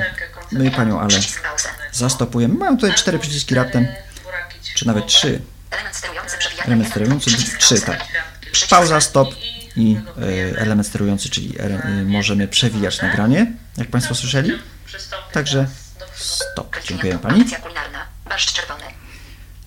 [0.52, 1.20] no panią Ale
[1.92, 2.54] zastopujemy.
[2.54, 3.88] Mamy tutaj cztery przyciski raptem,
[4.76, 5.42] czy nawet trzy.
[5.72, 8.06] Element sterujący przebijania Element 1 sterujący, Przycisk trzy, tak.
[8.70, 9.30] Pauza, stop
[9.76, 14.52] i e, element sterujący, czyli e, możemy przewijać nagranie, jak Państwo słyszeli.
[15.32, 15.68] Także
[16.16, 16.78] stop.
[16.88, 17.46] Dziękuję Pani.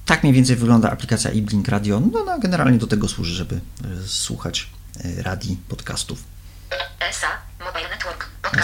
[0.06, 2.00] Tak mniej więcej wygląda aplikacja iBlink Radio.
[2.12, 3.60] No, no generalnie do tego służy, żeby
[4.06, 4.70] słuchać
[5.22, 6.34] radii, podcastów.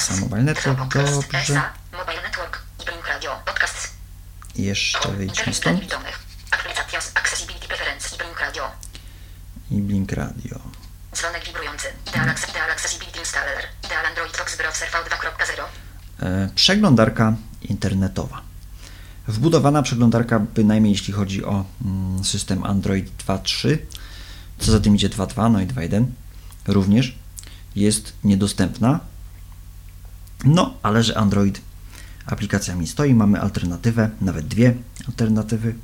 [0.01, 0.95] ESA Mobile Network.
[0.95, 1.63] Dobrze.
[4.55, 5.81] I jeszcze wyjdźmy stąd.
[9.71, 10.61] i Blink Radio.
[11.15, 11.89] Dzwonek wibrujący.
[12.09, 13.65] Ideal, Ideal Accessibility Installer.
[13.85, 15.63] Ideal Android Box Browser V2.0
[16.21, 18.41] E, Przeglądarka internetowa.
[19.29, 23.79] Wbudowana przeglądarka, bynajmniej jeśli chodzi o mm, system Android 2.3,
[24.59, 26.07] co za tym idzie 2.2, no i 2.1
[26.67, 27.15] również
[27.77, 29.01] jest niedostępna.
[30.45, 31.61] No, ale że Android
[32.27, 34.75] aplikacjami stoi, mamy alternatywę, nawet dwie
[35.09, 35.75] alternatywy,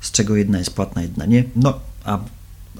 [0.00, 1.44] z czego jedna jest płatna, jedna nie.
[1.56, 2.18] No, a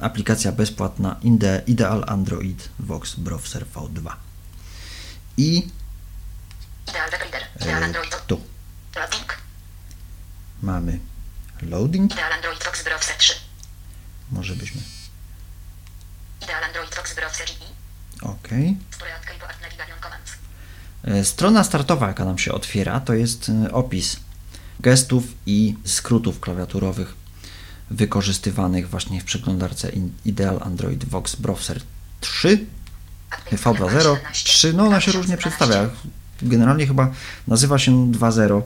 [0.00, 4.12] aplikacja bezpłatna Ide- Ideal Android Vox Browser V2.
[5.36, 5.68] I
[6.88, 8.40] Ideal Reader Ideal e, Android tu
[8.96, 9.38] Loading
[10.62, 10.98] mamy
[11.62, 12.12] loading.
[12.12, 13.34] Ideal Android Box Browser 3
[14.32, 14.80] Może byśmy.
[16.42, 17.64] Ideal Android Box Browser i
[18.24, 18.48] OK.
[18.90, 19.14] Stored
[21.22, 24.16] Strona startowa, jaka nam się otwiera, to jest e, opis
[24.80, 27.14] gestów i skrótów klawiaturowych
[27.90, 29.92] wykorzystywanych właśnie w przeglądarce
[30.24, 31.80] Ideal Android Vox Browser
[32.20, 32.66] 3
[33.52, 35.90] V2.0, 3, no ona się różnie przedstawia.
[36.42, 37.10] Generalnie chyba
[37.46, 38.62] nazywa się 2.0,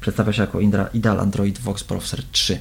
[0.00, 0.60] przedstawia się jako
[0.94, 2.58] Ideal Android Vox Browser 3.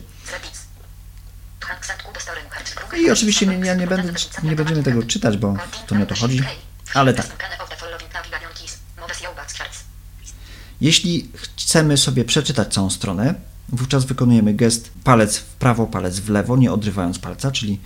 [2.97, 4.13] I oczywiście nie, nie, nie, będę,
[4.43, 5.55] nie będziemy tego czytać, bo
[5.87, 6.41] to nie o to chodzi,
[6.93, 7.27] ale tak.
[10.81, 13.35] Jeśli chcemy sobie przeczytać całą stronę,
[13.69, 17.79] wówczas wykonujemy gest palec w prawo, palec w lewo, nie odrywając palca, czyli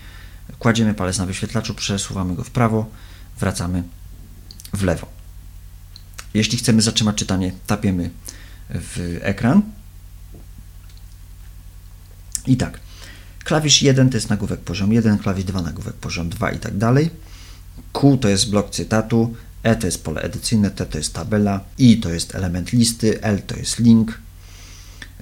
[0.60, 2.86] kładziemy palec na wyświetlaczu, przesuwamy go w prawo,
[3.40, 3.84] wracamy
[4.74, 5.08] w lewo.
[6.34, 8.10] Jeśli chcemy zatrzymać czytanie, tapiemy
[8.70, 9.62] w ekran.
[12.48, 12.80] I tak.
[13.44, 17.10] Klawisz 1 to jest nagłówek poziom 1, klawisz 2 nagłówek poziom 2 i tak dalej.
[17.94, 22.00] Q to jest blok cytatu, E to jest pole edycyjne, T to jest tabela, I
[22.00, 24.20] to jest element listy, L to jest link,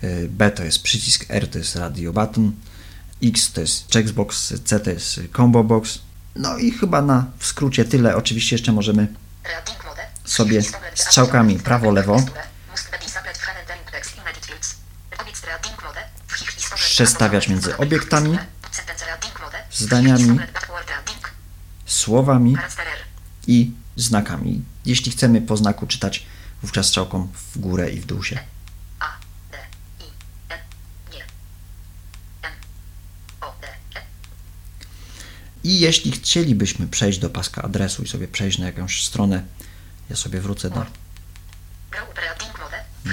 [0.03, 2.51] y, B to jest przycisk, R to jest radio button,
[3.23, 5.99] X to jest checkbox, C to jest combo box.
[6.35, 8.15] No i chyba na w skrócie tyle.
[8.15, 9.07] Oczywiście jeszcze możemy
[10.25, 10.61] sobie
[10.95, 12.23] strzałkami prawo-lewo
[16.75, 18.37] przestawiać między obiektami,
[19.71, 20.39] zdaniami,
[21.85, 22.57] słowami
[23.47, 24.61] i znakami.
[24.85, 26.25] Jeśli chcemy po znaku czytać,
[26.61, 28.39] wówczas strzałką w górę i w dół się.
[29.99, 30.03] I,
[32.43, 34.01] E.
[35.63, 39.43] I jeśli chcielibyśmy przejść do paska adresu i sobie przejść na jakąś stronę,
[40.09, 40.85] ja sobie wrócę do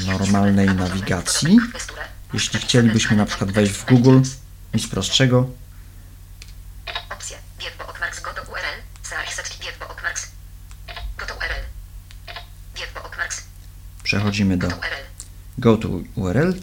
[0.07, 1.59] normalnej nawigacji.
[2.33, 4.21] Jeśli chcielibyśmy na przykład wejść w Google,
[4.75, 5.51] nic prostszego,
[7.11, 7.37] Opcje.
[7.59, 8.83] Bieg bookmarks go do URL.
[9.03, 10.27] Search setki bieg bookmarks.
[11.19, 11.65] Go to URL.
[12.75, 13.43] Bieg bookmarks.
[14.15, 14.69] Przechodzimy do
[15.59, 16.55] go to URL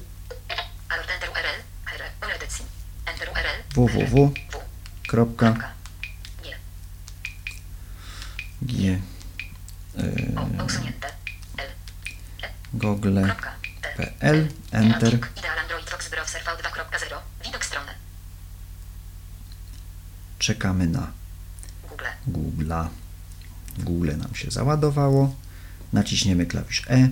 [3.76, 4.08] www.
[4.08, 4.32] W.
[5.08, 5.74] Kropka,
[6.43, 6.58] Nie.
[8.62, 8.99] G,
[10.60, 10.64] O.
[10.66, 11.08] Usunięte.
[11.58, 11.70] L.
[12.74, 13.52] google, Kropka.
[13.82, 13.89] T.
[13.97, 15.14] PL, enter.
[15.38, 17.16] Ideal Android Fox Browser V2.0.
[17.45, 17.91] Widok strony.
[20.39, 21.12] Czekamy na
[21.89, 22.06] Google.
[22.28, 22.88] Google'a.
[23.80, 25.36] Google nam się załadowało.
[25.93, 27.10] Naciśniemy klawisz E.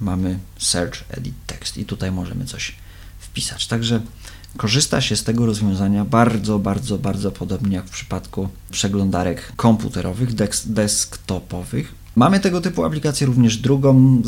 [0.00, 2.74] Mamy Search Edit Text i tutaj możemy coś
[3.20, 3.66] wpisać.
[3.66, 4.00] Także
[4.56, 10.34] korzysta się z tego rozwiązania bardzo, bardzo, bardzo podobnie jak w przypadku przeglądarek komputerowych,
[10.66, 11.94] desktopowych.
[12.16, 14.22] Mamy tego typu aplikację również drugą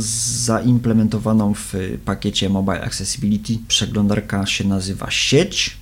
[0.44, 1.72] zaimplementowaną w
[2.04, 3.58] pakiecie Mobile Accessibility.
[3.68, 5.76] Przeglądarka się nazywa Sieć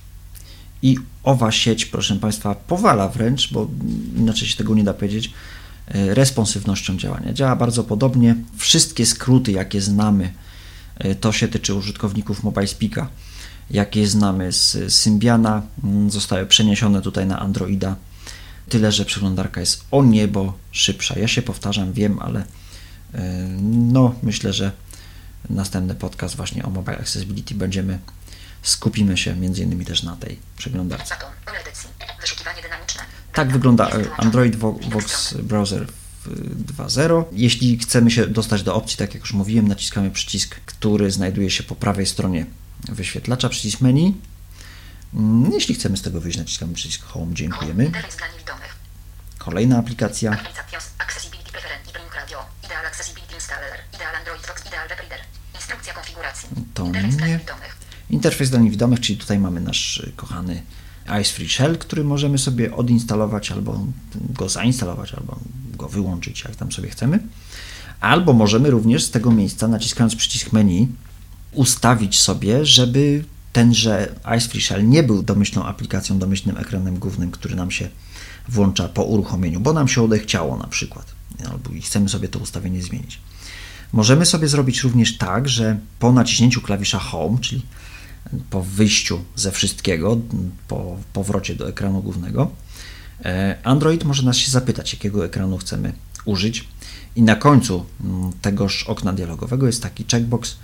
[0.81, 3.67] i owa sieć, proszę Państwa, powala wręcz, bo
[4.17, 5.33] inaczej się tego nie da powiedzieć,
[5.93, 7.33] responsywnością działania.
[7.33, 8.35] Działa bardzo podobnie.
[8.57, 10.33] Wszystkie skróty, jakie znamy,
[10.97, 13.07] e, to się tyczy użytkowników MobileSpeaka,
[13.69, 17.95] jakie znamy z Symbiana, mm, zostały przeniesione tutaj na Androida.
[18.69, 21.19] Tyle, że przeglądarka jest o niebo szybsza.
[21.19, 22.45] Ja się powtarzam, wiem, ale
[23.13, 24.71] e, no myślę, że
[25.49, 27.99] następny podcast właśnie o Mobile Accessibility będziemy
[28.61, 31.15] skupimy się między innymi też na tej przeglądarce.
[32.21, 33.12] Wyszukiwanie dynamiczne.
[33.33, 35.87] Tak wygląda e, Android Vo- Vox Browser
[36.25, 36.27] w
[36.73, 37.23] 2.0.
[37.31, 41.63] Jeśli chcemy się dostać do opcji, tak jak już mówiłem, naciskamy przycisk, który znajduje się
[41.63, 42.45] po prawej stronie
[42.89, 44.15] wyświetlacza, przycisk menu.
[45.13, 47.33] Mm, Jeśli chcemy z tego wyjść, naciskamy przycisk Home.
[47.33, 47.83] Dziękujemy.
[49.37, 50.31] Kolejna aplikacja.
[56.73, 56.83] To
[57.27, 57.39] nie.
[58.09, 60.63] Interfejs dla niewidomych, czyli tutaj mamy nasz y, kochany
[61.21, 63.85] Ice Free Shell, który możemy sobie odinstalować albo
[64.15, 65.39] go zainstalować, albo
[65.77, 67.19] go wyłączyć, jak tam sobie chcemy.
[67.99, 70.87] Albo możemy również z tego miejsca, naciskając przycisk menu,
[71.51, 73.23] ustawić sobie, żeby
[73.53, 77.89] tenże Ice Free Shell nie był domyślną aplikacją, domyślnym ekranem głównym, który nam się
[78.49, 81.05] włącza po uruchomieniu, bo nam się odechciało na przykład,
[81.51, 83.19] albo i chcemy sobie to ustawienie zmienić.
[83.93, 87.61] Możemy sobie zrobić również tak, że po naciśnięciu klawisza Home, czyli
[88.49, 90.17] po wyjściu ze wszystkiego,
[90.67, 92.51] po powrocie do ekranu głównego,
[93.25, 95.93] e, Android może nas się zapytać, jakiego ekranu chcemy
[96.25, 96.67] użyć.
[97.15, 100.55] I na końcu mm, tegoż okna dialogowego jest taki checkbox: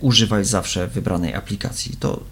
[0.00, 1.96] używaj zawsze wybranej aplikacji.
[2.00, 2.24] To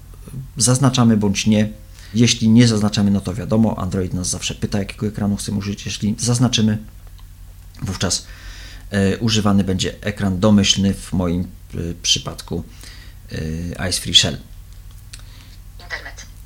[0.57, 1.69] zaznaczamy bądź nie.
[2.15, 5.87] Jeśli nie zaznaczamy, no to wiadomo, Android nas zawsze pyta, jakiego ekranu chcemy użyć.
[5.87, 6.79] Jeśli zaznaczymy,
[7.83, 8.27] wówczas
[8.91, 12.65] e, używany będzie ekran domyślny, w moim e, przypadku
[13.89, 14.39] Ice Free Shell.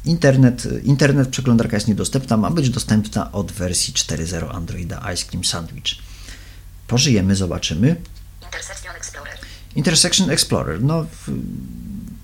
[0.06, 0.68] Internet.
[0.82, 5.94] Internet, przeglądarka jest niedostępna, ma być dostępna od wersji 4.0 Androida Ice Cream Sandwich.
[6.86, 7.96] Pożyjemy, zobaczymy.
[8.44, 9.38] Intersection Explorer.
[9.76, 11.06] Intersection Explorer, no,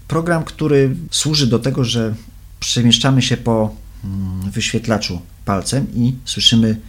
[0.08, 2.14] program, który służy do tego, że
[2.60, 3.74] przemieszczamy się po
[4.04, 6.80] mm, wyświetlaczu palcem i słyszymy,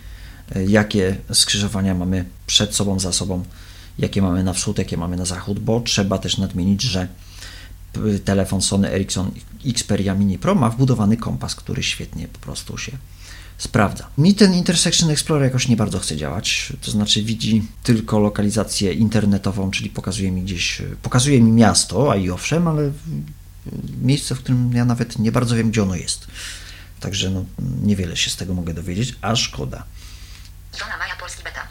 [0.56, 3.44] e, jakie skrzyżowania mamy przed sobą, za sobą,
[4.00, 7.08] jakie mamy na wschód, jakie mamy na zachód, bo trzeba też nadmienić, że
[8.26, 9.32] telefon Sony Ericsson
[9.66, 12.92] Xperia Mini Pro ma wbudowany kompas, który świetnie po prostu się
[13.58, 14.08] sprawdza.
[14.18, 19.72] Mi ten Intersection Explorer jakoś nie bardzo chce działać, to znaczy widzi tylko lokalizację internetową,
[19.72, 22.92] czyli pokazuje mi gdzieś, pokazuje mi miasto, a i owszem, ale
[24.02, 26.28] miejsce, w którym ja nawet nie bardzo wiem, gdzie ono jest.
[27.00, 27.46] Także no,
[27.84, 29.84] niewiele się z tego mogę dowiedzieć, a szkoda.
[30.76, 31.62] Iwona Maja Polski Beta.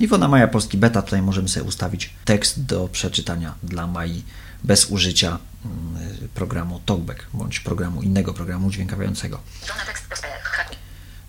[0.00, 4.22] Iwona Maja Polski Beta, tutaj możemy sobie ustawić tekst do przeczytania dla Mai
[4.64, 9.40] bez użycia mm, programu TalkBack bądź programu innego programu dźwiękawiającego.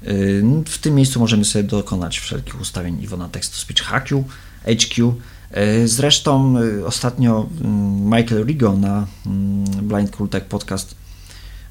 [0.01, 4.23] Yy, W tym miejscu możemy sobie dokonać wszelkich ustawień Iwona Text to Speech HQ.
[4.65, 4.97] HQ.
[4.97, 10.95] Yy, Zresztą yy, ostatnio mm, Michael Rigo na mm, Blind Cool Tech Podcast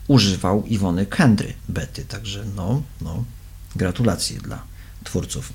[0.08, 3.24] używał Iwony Kendry bety, także no, no,
[3.76, 4.62] gratulacje dla
[5.04, 5.52] twórców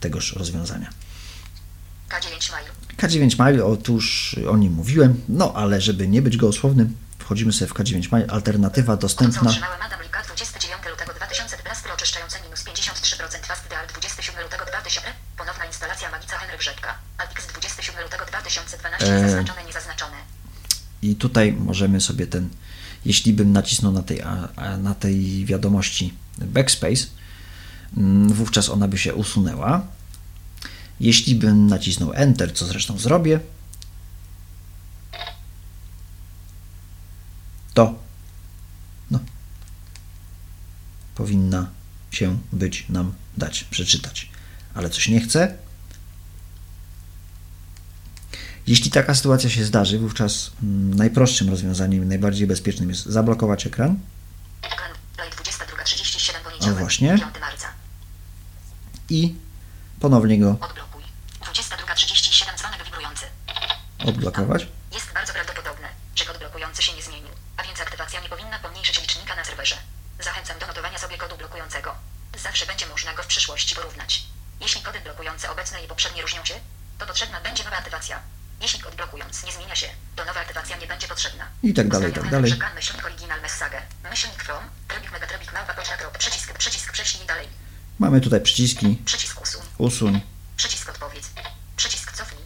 [0.00, 0.90] tegoż rozwiązania.
[2.08, 2.77] K9 Maju.
[2.98, 7.74] K9 Mile, otóż o nim mówiłem, no ale żeby nie być gołosłownym, wchodzimy sobie w
[7.74, 9.50] K9 Mile, alternatywa dostępna.
[9.50, 15.64] otrzymałem Adam Lika 29 lutego 2012 oczyszczające minus 53% Fast Deal 27 lutego 2000 Ponowna
[15.64, 19.44] instalacja Magica Henry Brzeczka Alpix 27 lutego 2012 Eee.
[21.02, 22.48] I tutaj możemy sobie ten,
[23.04, 24.22] jeśli bym nacisnął na tej,
[24.78, 27.06] na tej wiadomości backspace,
[27.96, 29.86] mm, wówczas ona by się usunęła.
[31.00, 33.40] Jeśli bym nacisnął Enter, co zresztą zrobię,
[37.74, 37.94] to
[39.10, 39.18] no,
[41.14, 41.70] powinna
[42.10, 44.30] się być nam dać przeczytać.
[44.74, 45.54] Ale coś nie chce.
[48.66, 53.98] Jeśli taka sytuacja się zdarzy, wówczas mm, najprostszym rozwiązaniem, najbardziej bezpiecznym jest zablokować ekran.
[54.62, 57.08] Ekran Live 22.37 O, właśnie.
[57.08, 57.66] 5 marca
[59.10, 59.34] i
[60.00, 61.02] ponownie go Odblokuj
[61.42, 63.24] 22.37 dzwonek wibrujący
[64.06, 64.66] odblokować.
[64.92, 69.00] Jest bardzo prawdopodobne, że kod blokujący się nie zmienił, a więc aktywacja nie powinna pomniejszyć
[69.00, 69.76] licznika na serwerze.
[70.20, 71.94] Zachęcam do notowania sobie kodu blokującego.
[72.42, 74.22] Zawsze będzie można go w przyszłości porównać.
[74.60, 76.54] Jeśli kody blokujące obecne i poprzednie różnią się,
[76.98, 78.20] to potrzebna będzie nowa aktywacja.
[78.60, 79.86] Jeśli kod blokujący nie zmienia się,
[80.16, 81.46] to nowa aktywacja nie będzie potrzebna.
[81.62, 82.54] I tak dalej, i tak dalej.
[82.74, 83.82] Myślnik original message.
[84.10, 87.48] Myślnik from, trybik megatrybik małpa poczta przycisk, przycisk prześlij dalej.
[87.98, 89.62] Mamy tutaj przyciski Przycisk usuń.
[89.78, 90.20] usuń,
[90.56, 91.30] Przycisk odpowiedz.
[91.76, 92.44] Przycisk cofnij.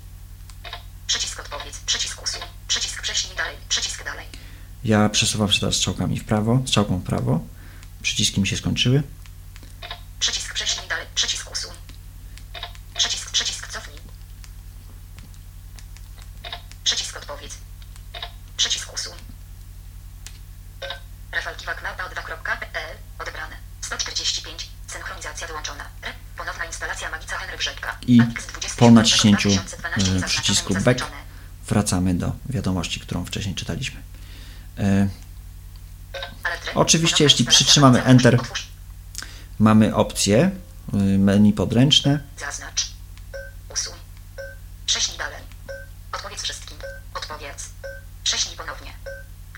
[1.07, 1.79] Przycisk odpowiedz.
[1.87, 2.43] Przycisk usuń.
[2.69, 3.57] Przycisk prześlij dalej.
[3.69, 4.27] Przycisk dalej.
[4.85, 7.41] Ja przesuwam się teraz strzałkami w prawo, strzałką w prawo.
[8.03, 9.03] Przyciski mi się skończyły.
[10.19, 11.07] Przycisk prześlij dalej.
[11.15, 11.73] Przycisk usuń.
[12.97, 13.99] Przycisk, przycisk cofnij.
[16.85, 17.59] Przycisk odpowiedz.
[18.57, 19.13] Przycisk usuń.
[21.33, 23.57] Rafał Kiwak małpa 2.pl odebrane.
[23.81, 24.69] 145.
[24.87, 25.85] Synchronizacja wyłączona.
[26.03, 26.13] Re.
[26.37, 27.99] Ponowna instalacja Magica Henry Brzegka.
[28.07, 31.07] I Alpix 20 po naciśnięciu 2012 e, przycisku back
[31.69, 34.03] wracamy do wiadomości, którą wcześniej czytaliśmy.
[34.83, 35.09] E,
[36.75, 38.39] Oczywiście, jeśli przytrzymamy Enter.
[39.59, 40.51] Mamy opcje
[40.95, 42.21] y, menu podręczne.
[42.39, 42.87] Zaznacz.
[43.73, 43.95] Usuń.
[44.87, 45.43] Prześlij dalej.
[46.13, 46.77] Odpowiedz wszystkim.
[47.15, 47.69] Odpowiedz.
[48.25, 48.93] Prześlij ponownie.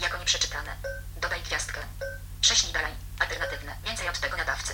[0.02, 0.70] Jako nieprzeczytane.
[1.22, 1.80] Dodaj gwiazdkę.
[2.40, 2.92] Prześlij dalej.
[3.18, 3.72] Alternatywne.
[3.86, 4.72] Więcej od tego nadawcy.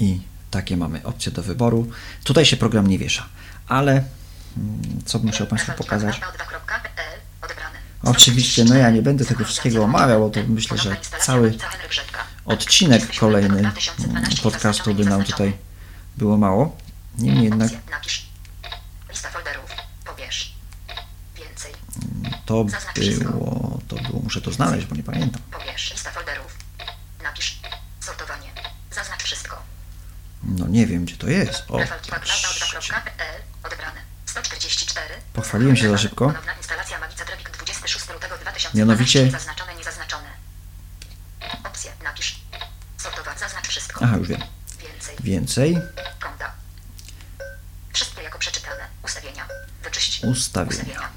[0.00, 0.20] i
[0.50, 1.90] takie mamy opcje do wyboru.
[2.24, 3.26] Tutaj się program nie wiesza,
[3.68, 6.20] ale mm, co bym chciał Państwu pokazać?
[8.04, 8.16] Rafał2.pl Odebrane.
[8.16, 11.54] Oczywiście, no ja nie będę tego wszystkiego omawiał, bo to myślę, że cały
[12.44, 13.72] odcinek kolejny
[14.42, 15.56] podcastu by nam tutaj
[16.16, 16.76] było mało.
[17.18, 17.70] Niemniej jednak
[22.46, 22.64] to
[22.96, 25.42] było, to było, muszę to znaleźć, bo nie pamiętam.
[30.42, 31.64] No nie wiem, gdzie to jest.
[31.68, 32.48] O, Rafał Kiwak patrzcie.
[32.48, 34.00] małpa2.pl Odebrane.
[34.26, 35.14] 144.
[35.32, 36.26] Pochwaliłem się za szybko.
[36.26, 38.61] Ponowna instalacja Magica Trafik 26 lutego 2012.
[38.74, 40.28] Mianowicie- Zaznaczone, niezaznaczone.
[41.64, 41.92] Opcje.
[42.04, 42.40] Napisz.
[42.98, 43.38] Sortować.
[43.40, 44.00] Zaznacz wszystko.
[44.04, 44.42] Aha, już wiem.
[44.78, 45.16] Więcej.
[45.20, 45.78] Więcej.
[47.92, 48.88] Wszystkie jako przeczytane.
[49.04, 49.48] Ustawienia.
[49.82, 50.24] Wyczyść.
[50.24, 51.10] Ustawienia.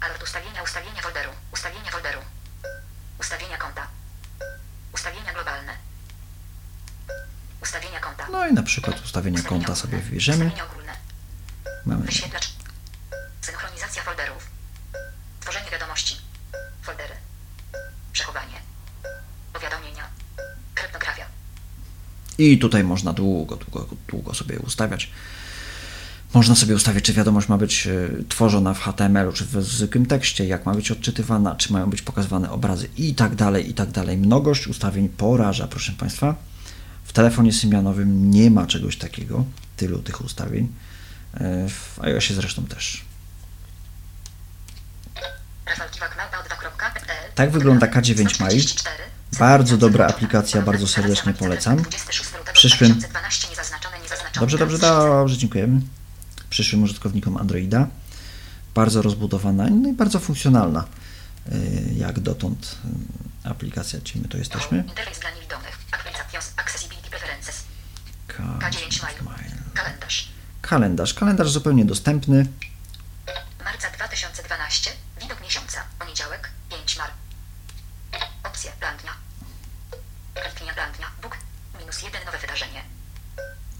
[0.00, 1.30] Alert ustawienia, ustawienia folderu.
[1.52, 2.18] Ustawienia folderu.
[3.20, 3.86] Ustawienia konta.
[4.94, 5.72] Ustawienia globalne.
[7.62, 8.26] Ustawienia konta.
[8.32, 10.44] No i na przykład ustawienia Ustawienia konta sobie wybierzemy.
[10.44, 10.83] Ustawienia ogólne.
[22.52, 25.10] I tutaj można długo, długo, długo sobie ustawiać.
[26.34, 30.46] Można sobie ustawić, czy wiadomość ma być e, tworzona w HTML-u, czy w zwykłym tekście,
[30.46, 34.16] jak ma być odczytywana, czy mają być pokazywane obrazy i tak dalej, i tak dalej.
[34.16, 36.34] Mnogość ustawień poraża, proszę Państwa.
[37.04, 39.44] W telefonie symbianowym nie ma czegoś takiego,
[39.76, 40.68] tylu tych ustawień.
[41.34, 43.04] E, W iOSie zresztą też.
[45.66, 48.64] Rafał Kiwak małpa 2.pl Tak wygląda K9 Mile.
[49.38, 51.82] Bardzo dobra aplikacja, bardzo serdecznie polecam.
[52.52, 53.00] Przyszłym-
[54.40, 55.80] Dobrze, dobrze, dobrze, dziękujemy.
[56.50, 57.86] Przyszłym użytkownikom Androida.
[58.74, 60.84] Bardzo rozbudowana no i bardzo funkcjonalna.
[61.52, 62.76] y, Jak dotąd
[63.44, 64.78] y, aplikacja, gdzie my to jesteśmy.
[64.88, 65.78] Interfejs dla niewidomych.
[65.92, 67.64] Applications Accessibility Preferences.
[68.28, 69.22] K9 K9 Mile.
[69.36, 69.56] Mile.
[69.74, 70.28] Kalendarz.
[70.62, 71.14] Kalendarz.
[71.14, 72.46] Kalendarz zupełnie dostępny.
[73.64, 74.90] Marca 2012.
[75.22, 75.78] Widok miesiąca.
[75.98, 76.50] Poniedziałek.
[78.64, 78.64] 5 mar.
[78.64, 78.80] Opcje.
[78.80, 79.12] Plan dnia.
[80.34, 81.06] Kliknia plan dnia.
[81.22, 81.38] Bóg.
[81.80, 82.82] Minus 1 nowe wydarzenie.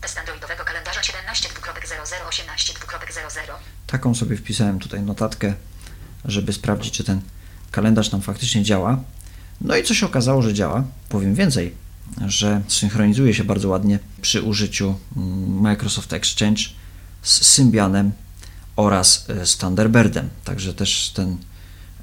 [0.01, 3.53] Test androidowego kalendarza 17.0018.00.
[3.87, 5.55] Taką sobie wpisałem tutaj notatkę,
[6.25, 7.21] żeby sprawdzić, czy ten
[7.71, 8.99] kalendarz nam faktycznie działa.
[9.61, 10.85] No i co się okazało, że działa.
[11.09, 11.75] Powiem więcej,
[12.27, 16.63] że synchronizuje się bardzo ładnie przy użyciu mm, Microsoft Exchange
[17.23, 18.13] z Symbianem
[18.77, 20.31] oraz z Thunderbirtem.
[20.45, 21.39] Także też ten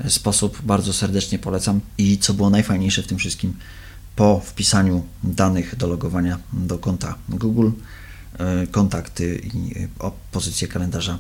[0.08, 0.62] sposób.
[0.62, 1.80] Bardzo serdecznie polecam.
[1.98, 3.54] I co było najfajniejsze w tym wszystkim,
[4.16, 7.70] po wpisaniu danych do logowania do konta Google,
[8.40, 11.20] e, kontakty i e, pozycję kalendarza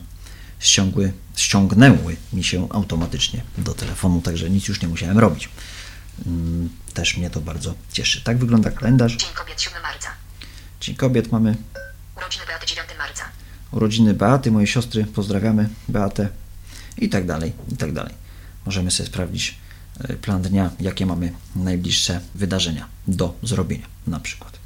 [0.59, 5.49] ściągły, ściągnęły mi się automatycznie do telefonu, także nic już nie musiałem robić.
[6.25, 8.21] Mm, Też mnie to bardzo cieszy.
[8.23, 9.15] Tak wygląda kalendarz.
[9.15, 10.09] Dzień Kobiet 7 marca.
[10.81, 11.55] Dzień Kobiet mamy
[12.17, 13.23] Urodziny Beaty 9 marca.
[13.71, 16.29] urodziny Beaty, mojej siostry, pozdrawiamy Beatę
[16.97, 18.13] i tak dalej, i tak dalej.
[18.65, 19.57] Możemy sobie sprawdzić
[20.03, 24.59] e, plan dnia, jakie mamy najbliższe wydarzenia do zrobienia na przykład.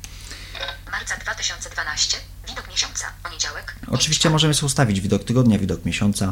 [0.92, 2.18] Marca 2012.
[2.48, 3.08] Widok miesiąca.
[3.24, 3.76] Poniedziałek.
[3.88, 6.32] Oczywiście możemy sobie ustawić widok tygodnia, widok miesiąca.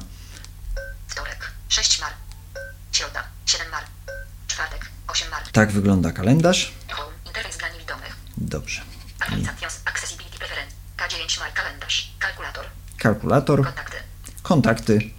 [1.07, 1.51] Wtorek.
[1.69, 2.11] 6 mar.
[2.91, 3.23] Środa.
[3.45, 3.83] 7 mar.
[4.47, 4.85] Czwartek.
[5.07, 5.43] 8 mar.
[5.51, 6.73] Tak wygląda kalendarz.
[6.91, 7.11] Home.
[7.25, 8.15] Interfejs dla niewidomych.
[8.37, 8.81] Dobrze.
[9.85, 10.75] Accessibility Preference.
[10.97, 11.53] K9 mar.
[11.53, 12.11] Kalendarz.
[12.19, 12.65] Kalkulator.
[12.97, 13.97] kalkulator, Kontakty.
[14.43, 15.11] kontakty,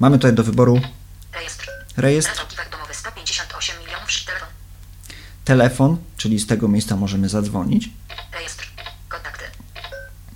[0.00, 0.80] mamy tutaj do wyboru
[1.32, 1.66] Rejestr.
[1.96, 4.08] rejestr, Rafał Kiwak domowy 158 milionów.
[4.24, 4.48] Telefon.
[5.44, 7.90] telefon, czyli z tego miejsca możemy zadzwonić.
[8.32, 8.68] Rejestr.
[9.08, 9.44] Kontakty.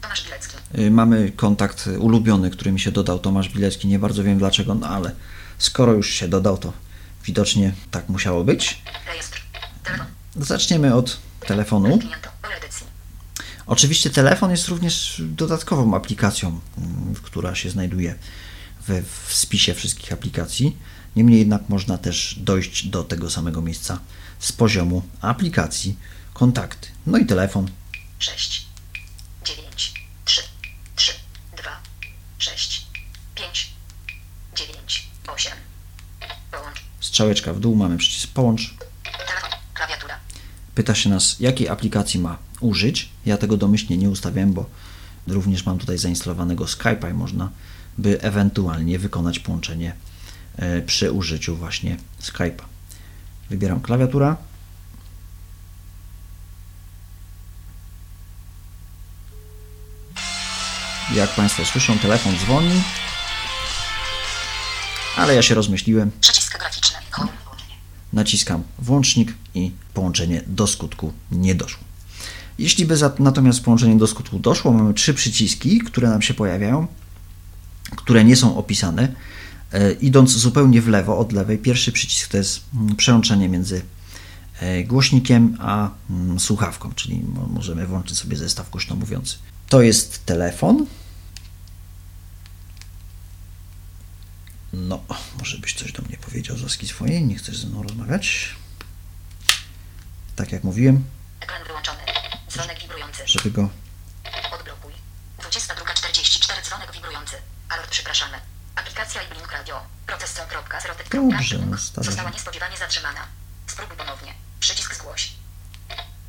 [0.01, 0.57] Tomasz Bilecki.
[0.79, 3.89] Y, Mamy kontakt ulubiony, który mi się dodał, Tomasz Bilecki.
[3.89, 5.11] Nie bardzo wiem dlaczego, no ale
[5.59, 6.73] skoro już się dodał, to
[7.25, 8.83] widocznie tak musiało być.
[9.07, 9.41] Rejestr.
[9.83, 10.07] Telefon.
[10.37, 11.99] Zaczniemy od telefonu.
[13.67, 18.15] Oczywiście telefon jest również dodatkową aplikacją, mm, która się znajduje
[18.87, 20.76] we w spisie wszystkich aplikacji.
[21.16, 23.99] Niemniej jednak można też dojść do tego samego miejsca
[24.39, 25.97] z poziomu aplikacji
[26.32, 26.89] kontakty.
[27.07, 27.70] No i telefon
[28.18, 28.66] 6,
[29.45, 30.43] 9, 3,
[30.97, 31.12] 3,
[31.57, 31.70] 2,
[32.39, 32.87] 6,
[33.35, 33.70] 5,
[34.57, 35.53] 9, 8.
[36.51, 36.85] Połącz.
[37.01, 38.74] strzałeczka w dół, mamy przycisk połącz.
[39.05, 39.51] Telefon.
[39.74, 40.14] Klawiatura.
[40.74, 43.09] Pyta się nas, jakiej aplikacji ma użyć.
[43.26, 44.66] Ja tego domyślnie nie ustawiałem, bo
[45.26, 47.51] również mam tutaj zainstalowanego Skype'a i można
[47.99, 49.95] by ewentualnie wykonać połączenie
[50.57, 52.65] e, przy użyciu właśnie Skype'a.
[53.51, 54.37] Wybieram klawiatura.
[61.15, 62.83] Jak Państwo słyszą, telefon dzwoni,
[65.17, 66.97] ale ja się rozmyśliłem, Przycisk graficzny.
[67.11, 67.33] Home.
[68.13, 71.85] naciskam włącznik i połączenie do skutku nie doszło.
[72.59, 76.87] Jeśli by za, natomiast połączenie do skutku doszło, mamy trzy przyciski, które nam się pojawiają,
[77.97, 79.09] które nie są opisane.
[79.73, 83.83] E, idąc zupełnie w lewo od lewej, pierwszy przycisk to jest mm, przełączenie między
[84.61, 89.37] e, głośnikiem a mm, słuchawką, czyli mo- możemy włączyć sobie zestaw głośno mówiący.
[89.69, 90.87] To jest telefon.
[94.73, 95.01] No,
[95.39, 98.55] może byś coś do mnie powiedział z łaski swojej, nie chcesz ze mną rozmawiać.
[100.37, 101.05] Tak jak mówiłem,
[101.41, 101.99] Ekran wyłączony.
[102.51, 103.23] Dzwonek wibrujący.
[103.27, 103.69] żeby go
[104.53, 104.93] Odblokuj.
[105.41, 107.37] 22.44 dzwonek wibrujący.
[107.75, 108.37] Alert przypraszamy.
[108.77, 109.81] Aplikacja i Blink Radio.
[110.07, 110.79] Proces kropka,
[111.12, 112.05] Dobrze, stale.
[112.05, 113.20] Została niespodziewanie zatrzymana.
[113.66, 114.35] Spróbuj ponownie.
[114.61, 115.33] Przycisk zgłoś.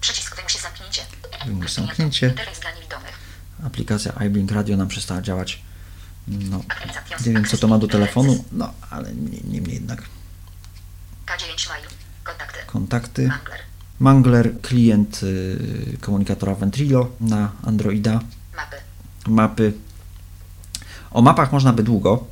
[0.01, 1.01] Przycisk wymusi zamknięcie.
[1.41, 1.67] Kliknięto.
[1.67, 2.27] zamknięcie.
[2.27, 3.13] Interfejs dla niewidomych.
[3.65, 5.61] aplikacja iBlink Radio nam przestała działać.
[6.27, 6.61] No,
[7.25, 10.01] nie wiem co to ma do telefonu, no ale nie- niemniej jednak.
[11.25, 11.85] K9 Mail.
[12.23, 12.59] Kontakty.
[12.67, 13.27] Kontakty.
[13.27, 13.59] Mangler.
[13.99, 18.19] Mangler, klient y, komunikatora Ventrilo na Androida.
[18.55, 18.77] Mapy.
[19.27, 19.73] Mapy.
[21.15, 22.25] O mapach można by długo.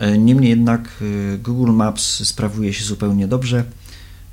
[0.00, 3.64] y, Niemniej jednak y, Google Maps sprawuje się zupełnie dobrze.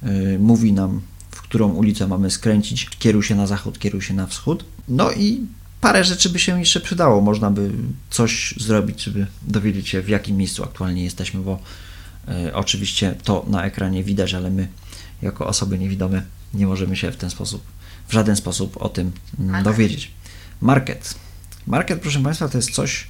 [0.03, 1.01] Y, Mówi nam,
[1.31, 2.89] w którą ulicę mamy skręcić.
[2.89, 4.65] Kieruj się na zachód, kieruj się na wschód.
[4.87, 5.41] No i
[5.81, 7.21] parę rzeczy by się jeszcze przydało.
[7.21, 7.71] Można by
[8.09, 11.59] coś zrobić, żeby dowiedzieć się, w jakim miejscu aktualnie jesteśmy, bo
[12.53, 14.67] oczywiście to na ekranie widać, ale my
[15.21, 16.21] jako osoby niewidome
[16.53, 17.61] nie możemy się w ten sposób,
[18.07, 19.11] w żaden sposób o tym
[19.63, 20.11] dowiedzieć.
[20.61, 21.15] Market.
[21.67, 23.07] Market, proszę Państwa, to jest coś,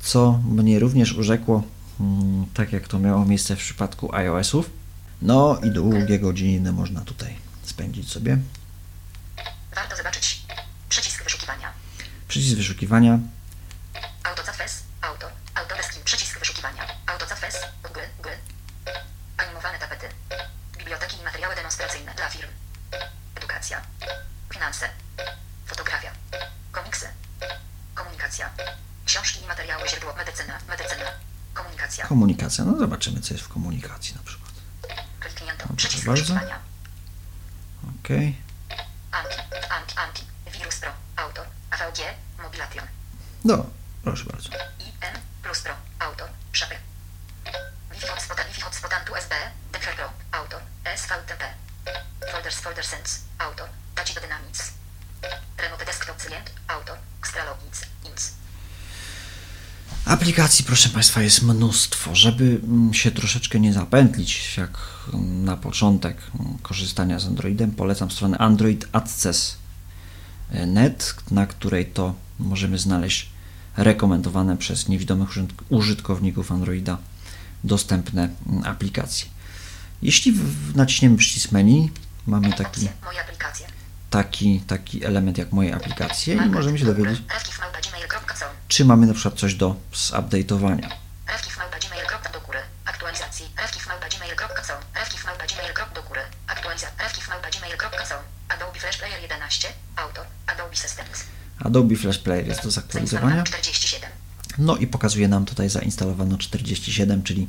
[0.00, 1.62] co mnie również urzekło,
[2.00, 4.70] mm, tak jak to miało miejsce w przypadku iOS-ów.
[5.22, 8.38] No i długie godziny można tutaj spędzić sobie.
[9.74, 10.42] Warto zobaczyć.
[10.88, 11.68] Przycisk wyszukiwania.
[12.28, 13.18] Przycisk wyszukiwania,
[14.24, 14.85] Autocatfes.
[32.08, 32.64] Komunikacja.
[32.64, 34.52] No zobaczymy, co jest w komunikacji na przykład.
[35.20, 35.64] Kliknięto.
[35.66, 36.34] Proszę Przycisk bardzo.
[36.34, 38.08] Ok.
[39.10, 39.38] Anti.
[39.70, 39.94] Anti.
[39.96, 40.22] Anti.
[40.58, 40.90] Wirus Pro.
[41.16, 41.46] Autor.
[41.70, 41.98] AVG.
[42.42, 42.84] Mobilation.
[43.44, 43.66] No,
[44.02, 44.50] proszę bardzo.
[60.06, 62.14] Aplikacji, proszę Państwa, jest mnóstwo.
[62.14, 62.60] Żeby
[62.92, 64.78] się troszeczkę nie zapętlić, jak
[65.22, 66.16] na początek
[66.62, 69.56] korzystania z Androidem, polecam stronę Android Access
[70.66, 73.28] net, na której to możemy znaleźć
[73.76, 76.98] rekomendowane przez niewidomych użyt- użytkowników Androida
[77.64, 78.28] dostępne
[78.64, 79.26] aplikacje.
[80.02, 80.34] Jeśli
[80.74, 81.90] naciśniemy przycisk menu,
[82.26, 82.88] mamy taki,
[84.10, 88.48] taki, taki element jak moje aplikacje i możemy się dowiedzieć, Rafki w małpa gmail.com.
[88.76, 90.88] czy mamy na przykład coś do zupdate'owania.
[98.48, 99.68] Adobe Flash Player 11.
[99.96, 100.24] Autor.
[100.46, 101.24] Adobe Systems.
[101.58, 103.36] Adobe Flash Player jest do zaktualizowania.
[103.36, 104.10] Zainstalowano 47.
[104.58, 107.48] No i pokazuje nam tutaj zainstalowano 47, czyli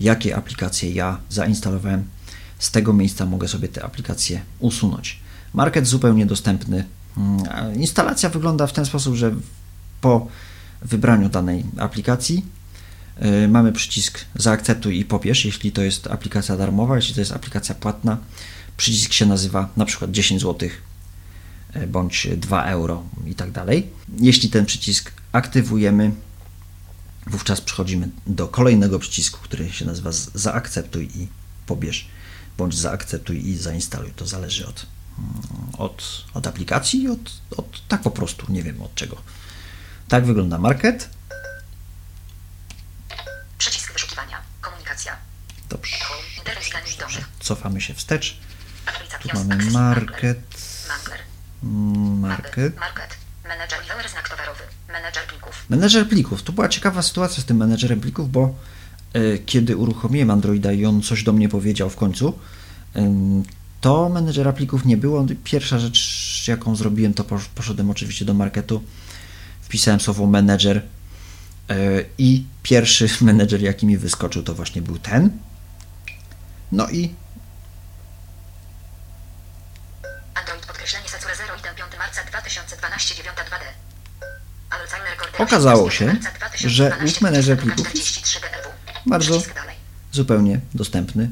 [0.00, 2.10] jakie aplikacje ja zainstalowałem.
[2.58, 5.20] Z tego miejsca mogę sobie te aplikacje usunąć.
[5.54, 6.84] Market zupełnie dostępny.
[7.16, 9.34] Mm, Instalacja wygląda w ten sposób, że
[10.02, 10.26] po
[10.82, 12.44] wybraniu danej aplikacji
[13.20, 17.74] yy, mamy przycisk zaakceptuj i pobierz, jeśli to jest aplikacja darmowa, jeśli to jest aplikacja
[17.74, 18.18] płatna,
[18.76, 20.68] przycisk się nazywa na przykład 10 zł
[21.72, 23.90] e, bądź 2 euro i tak dalej.
[24.18, 26.12] Jeśli ten przycisk aktywujemy,
[27.26, 31.28] wówczas przechodzimy do kolejnego przycisku, który się nazywa zaakceptuj i
[31.66, 32.08] pobierz,
[32.58, 34.10] bądź zaakceptuj i zainstaluj.
[34.16, 34.86] To zależy od,
[35.18, 35.30] mm,
[35.78, 39.16] od, od aplikacji od, od tak po prostu, nie wiem od czego.
[40.12, 41.08] Tak wygląda market.
[43.58, 44.38] Przycisk wyszukiwania.
[44.60, 45.16] Komunikacja.
[45.70, 45.96] Dobrze.
[47.40, 48.36] Cofamy się wstecz.
[49.22, 50.38] Tu mamy market.
[51.62, 52.76] Market.
[53.48, 54.60] Menedżer znak towarowy.
[54.88, 55.64] Menedżer plików.
[55.68, 56.42] Menedżer plików.
[56.42, 58.54] To była ciekawa sytuacja z tym menedżerem plików, bo
[59.12, 62.38] e, kiedy uruchomiłem Androida i on coś do mnie powiedział w końcu,
[63.80, 65.26] to menedżera plików nie było.
[65.44, 68.82] Pierwsza rzecz, jaką zrobiłem, to posz- poszedłem oczywiście do marketu,
[69.72, 70.82] wpisałem słowo menedżer
[71.70, 71.74] e,
[72.18, 75.30] i pierwszy menedżer, jaki mi wyskoczył, to właśnie był ten.
[76.72, 77.14] No i
[80.34, 83.64] Android podkreślenie Sacure 0 i 5 marca 2012 9 2D.
[84.70, 88.72] Alzheimer Corder Okazało 18 się, marca 2012, że ów menedżer plików 43 DEW.
[89.06, 89.42] bardzo
[90.12, 91.30] zupełnie dostępny.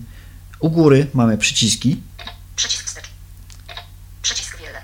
[0.61, 2.03] U góry mamy przyciski,
[2.57, 3.11] Przycisk wstecz.
[4.23, 4.83] Przycisk wiele.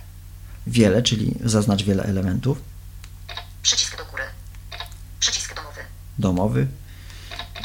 [0.66, 2.76] wiele, czyli zaznacz wiele elementów.
[3.66, 4.22] Przycisk do góry.
[5.20, 5.54] Przycisk
[6.18, 6.66] domowy.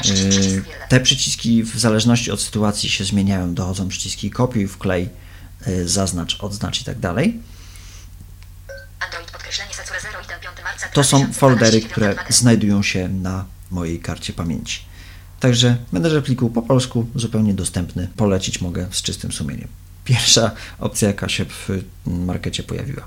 [0.04, 0.62] wiele.
[0.88, 3.54] Te przyciski w zależności od sytuacji się zmieniają.
[3.54, 5.08] Dochodzą przyciski kopiuj, wklej,
[5.66, 7.40] yy, zaznacz, odznacz i tak dalej.
[9.00, 12.32] Android podkreślenie Sacure 0 i 5 marca To są 2012 foldery, 9 które 2D.
[12.32, 14.80] znajdują się na mojej karcie pamięci.
[15.40, 18.08] Także menedżer pliku po polsku zupełnie dostępny.
[18.16, 19.68] Polecić mogę z czystym sumieniem.
[20.04, 21.68] Pierwsza opcja, jaka się w
[22.06, 23.02] markecie pojawiła.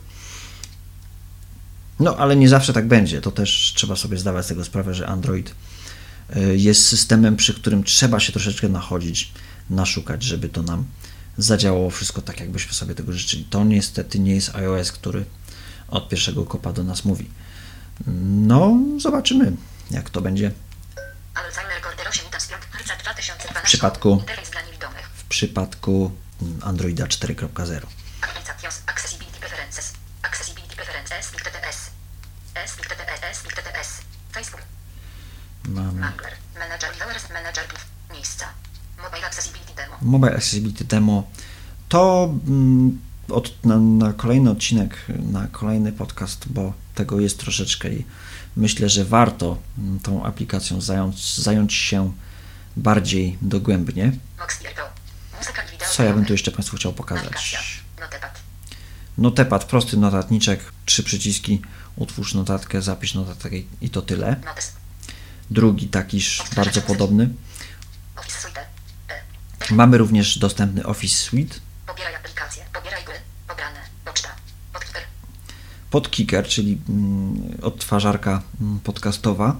[2.00, 3.22] No, ale nie zawsze tak będzie.
[3.22, 5.56] To też trzeba sobie zdawać z tego sprawę, że Android
[6.36, 9.32] y, jest systemem, przy którym trzeba się troszeczkę nachodzić,
[9.70, 10.86] naszukać, żeby to nam
[11.38, 13.46] zadziałało wszystko tak, jakbyśmy sobie tego życzyli.
[13.50, 15.26] To niestety nie jest iOS, który
[15.88, 17.30] od pierwszego kopa do nas mówi.
[18.48, 19.52] No, zobaczymy,
[19.91, 20.52] jak to będzie
[21.36, 22.43] Alzheimer Corder 8 i 5
[22.74, 23.62] marca 2012.
[23.62, 24.24] W przypadku-
[25.18, 26.12] w przypadku
[26.62, 27.86] Androida 4.0.
[28.22, 29.93] Aktualizacja Accessibility Preferences.
[30.22, 31.32] Accessibility Preferences.
[32.56, 33.38] TTS.
[33.38, 34.01] Speak TTS.
[34.32, 34.62] Facebook.
[35.68, 36.34] Mamy Mangler.
[36.60, 37.66] Manager Lower Manager.
[38.14, 38.45] Miejsca.
[39.03, 39.97] Mobile Accessibility Demo.
[40.01, 41.24] Mobile Accessibility Demo.
[41.89, 42.99] To mm,
[43.30, 44.97] od, na, na kolejny odcinek,
[45.32, 48.06] na kolejny podcast, bo tego jest troszeczkę i
[48.58, 52.14] myślę, że warto mm, tą aplikacją zająć, zająć się
[52.78, 54.12] bardziej dogłębnie.
[55.91, 57.58] Co ja bym tu jeszcze Państwu chciał pokazać?
[59.18, 59.66] Notepad.
[59.66, 61.61] Prosty notatniczek, trzy przyciski,
[61.95, 63.49] utwórz notatkę, zapisz notatkę
[63.82, 64.36] i- to tyle.
[65.51, 67.30] Drugi takiż bardzo podobny.
[69.70, 69.74] E.
[69.74, 71.55] Mamy również dostępny Office Suite.
[71.88, 72.66] Pobieraj aplikacje.
[72.74, 73.13] Pobieraj gry.
[73.47, 73.80] Pobrane.
[74.05, 74.30] Poczta.
[74.74, 75.01] Podkiper.
[75.91, 79.55] Podkicker, czyli mm, odtwarzarka mm, podcastowa,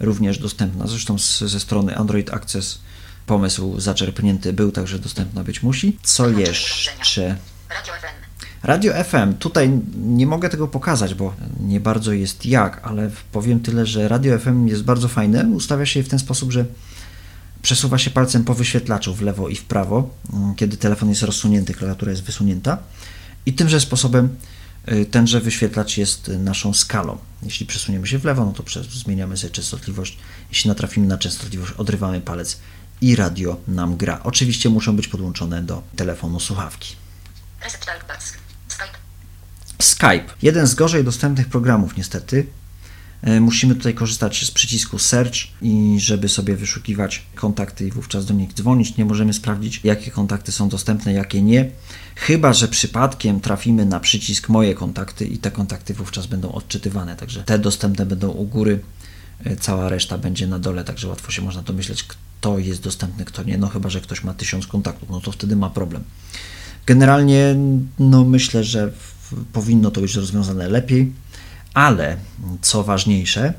[0.00, 0.86] również dostępna.
[0.86, 2.78] Zresztą z, ze strony Android Access
[3.26, 5.98] pomysł zaczerpnięty był, także dostępna być musi.
[6.02, 7.36] Co jeszcze?
[7.70, 8.21] Radio FM.
[8.62, 9.34] Radio FM.
[9.38, 14.38] Tutaj nie mogę tego pokazać, bo nie bardzo jest jak, ale powiem tyle, że Radio
[14.38, 15.48] FM jest bardzo fajne.
[15.48, 16.64] Ustawia się w ten sposób, że
[17.62, 21.74] przesuwa się palcem po wyświetlaczu w lewo i w prawo, mm, kiedy telefon jest rozsunięty,
[21.74, 22.78] klawiatura jest wysunięta.
[23.46, 24.36] I tymże sposobem
[24.92, 27.18] y, tenże wyświetlacz jest y, naszą skalą.
[27.42, 30.18] Jeśli przesuniemy się w lewo, no to zmieniamy sobie częstotliwość.
[30.48, 32.58] Jeśli natrafimy na częstotliwość, odrywamy palec
[33.00, 34.20] i radio nam gra.
[34.24, 36.96] Oczywiście muszą być podłączone do telefonu słuchawki.
[39.82, 40.24] Skype.
[40.42, 42.46] Jeden z gorzej dostępnych programów, niestety.
[43.22, 48.34] E, Musimy tutaj korzystać z przycisku Search i żeby sobie wyszukiwać kontakty i wówczas do
[48.34, 48.96] nich dzwonić.
[48.96, 51.70] Nie możemy sprawdzić, jakie kontakty są dostępne, jakie nie.
[52.16, 57.16] Chyba, że przypadkiem trafimy na przycisk Moje kontakty i te kontakty wówczas będą odczytywane.
[57.16, 58.80] Także te dostępne będą u góry,
[59.44, 63.42] e, cała reszta będzie na dole, także łatwo się można domyśleć, kto jest dostępny, kto
[63.42, 63.58] nie.
[63.58, 66.04] No chyba, że ktoś ma tysiąc kontaktów, no to wtedy ma problem.
[66.86, 67.56] Generalnie,
[67.98, 68.92] no myślę, że
[69.52, 71.12] powinno to być rozwiązane lepiej,
[71.74, 72.16] ale
[72.62, 73.54] co ważniejsze,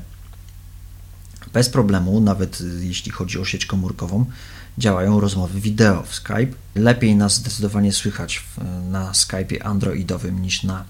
[1.52, 4.26] bez problemu, nawet jeśli chodzi o sieć komórkową,
[4.78, 6.54] działają rozmowy wideo w Skype.
[6.74, 8.44] Lepiej nas zdecydowanie słychać
[8.90, 10.84] na Skype'ie androidowym niż na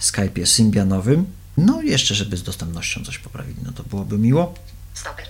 [0.00, 1.26] Skype'ie symbianowym.
[1.56, 4.54] No i jeszcze, żeby z dostępnością coś poprawili, no to byłoby miło.
[4.94, 5.26] Stopper.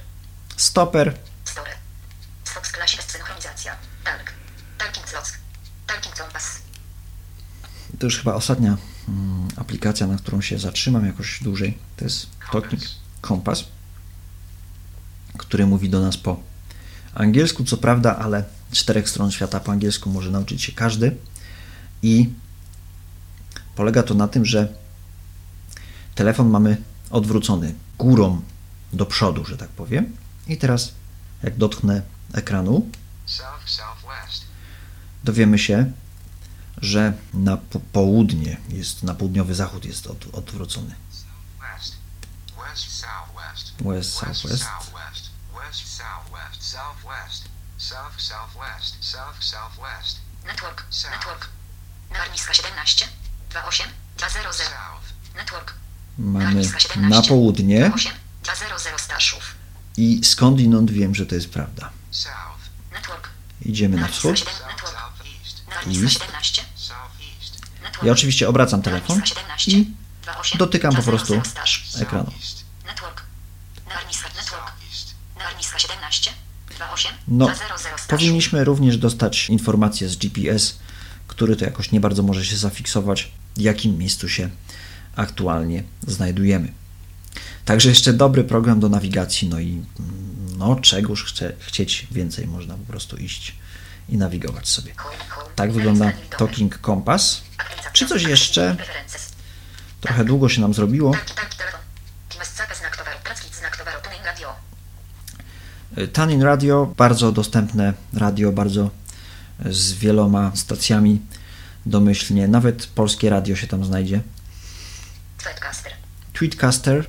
[0.57, 1.71] Stopper, Store.
[2.45, 3.77] Stop z klasie synchronizacja.
[4.05, 4.33] Talk.
[4.79, 5.33] Talking slots.
[5.87, 6.70] Talking compass.
[7.99, 8.77] To już chyba ostatnia
[9.09, 11.79] mm, aplikacja, na którą się zatrzymam jakoś dłużej.
[11.97, 12.83] To jest Talking
[13.29, 13.65] Compass,
[15.39, 16.41] który mówi do nas po
[17.15, 21.17] angielsku, co prawda, ale czterech stron świata po angielsku może nauczyć się każdy.
[22.03, 22.31] I
[23.75, 24.69] polega to na tym, że
[26.15, 26.77] telefon mamy
[27.11, 28.41] odwrócony górą
[28.93, 30.17] do przodu, że tak powiem.
[30.49, 30.93] I teraz,
[31.43, 32.91] jak dotknę ekranu,
[35.25, 35.93] dowiemy się,
[36.83, 40.95] że na po południe jest, na południowy zachód jest od, odwrócony.
[41.61, 41.95] West.
[42.59, 43.73] West southwest.
[43.83, 44.65] West, southwest.
[44.65, 45.31] southwest.
[45.55, 46.63] West southwest.
[46.63, 47.49] Southwest.
[47.79, 49.05] South southwest.
[49.05, 50.21] South southwest.
[50.47, 50.85] Network.
[50.91, 51.13] South.
[51.13, 51.49] Network.
[52.11, 53.07] Narniska 17.
[53.51, 53.87] 28.
[54.17, 54.65] 200.
[54.65, 55.37] South.
[55.37, 55.75] Network.
[56.19, 57.21] Mamy Narniska 17.
[57.21, 58.13] na południe 28.
[58.43, 59.55] 200 Staszów.
[59.97, 61.91] i skądinąd wiem, że to jest prawda.
[62.11, 62.61] South.
[62.93, 63.29] Network.
[63.63, 64.55] Idziemy na wschód 7.
[64.55, 64.93] South Network.
[64.93, 65.69] southeast.
[65.69, 66.31] Narniska East.
[68.01, 68.03] 17.
[68.03, 68.03] Southeast.
[68.03, 68.07] Network.
[68.07, 69.71] Ja oczywiście obracam telefon Narniska 17.
[69.71, 69.87] i
[70.23, 70.59] 28.
[70.59, 71.35] dotykam po 200 prostu
[72.03, 72.25] ekranu.
[72.25, 72.65] Southeast.
[72.87, 73.23] Network.
[73.89, 74.51] Narniska Network.
[74.51, 75.15] Southeast.
[75.39, 76.31] Narniska 17.
[76.69, 77.13] 28.
[77.29, 78.07] No, 200 Staszów.
[78.07, 80.79] powinniśmy również dostać informację z GPS,
[81.27, 84.51] który to jakoś nie bardzo może się zafiksować, w jakim miejscu się
[85.17, 86.73] aktualnie znajdujemy.
[87.65, 92.75] Także jeszcze dobry program do nawigacji, no i mm, no czegoż chce, chcieć więcej, można
[92.75, 93.55] po prostu iść
[94.11, 94.95] i nawigować sobie.
[95.57, 97.43] Tak wygląda Talking Compass.
[97.93, 98.77] Czy coś jeszcze?
[100.01, 101.15] Trochę długo się nam zrobiło.
[106.13, 108.91] Tanin Radio, bardzo dostępne radio, bardzo
[109.67, 111.21] z wieloma stacjami
[111.87, 112.49] domyślnie.
[112.49, 114.21] Nawet polskie radio się tam znajdzie.
[115.39, 115.93] Tweetcaster.
[116.33, 117.07] Tweetcaster,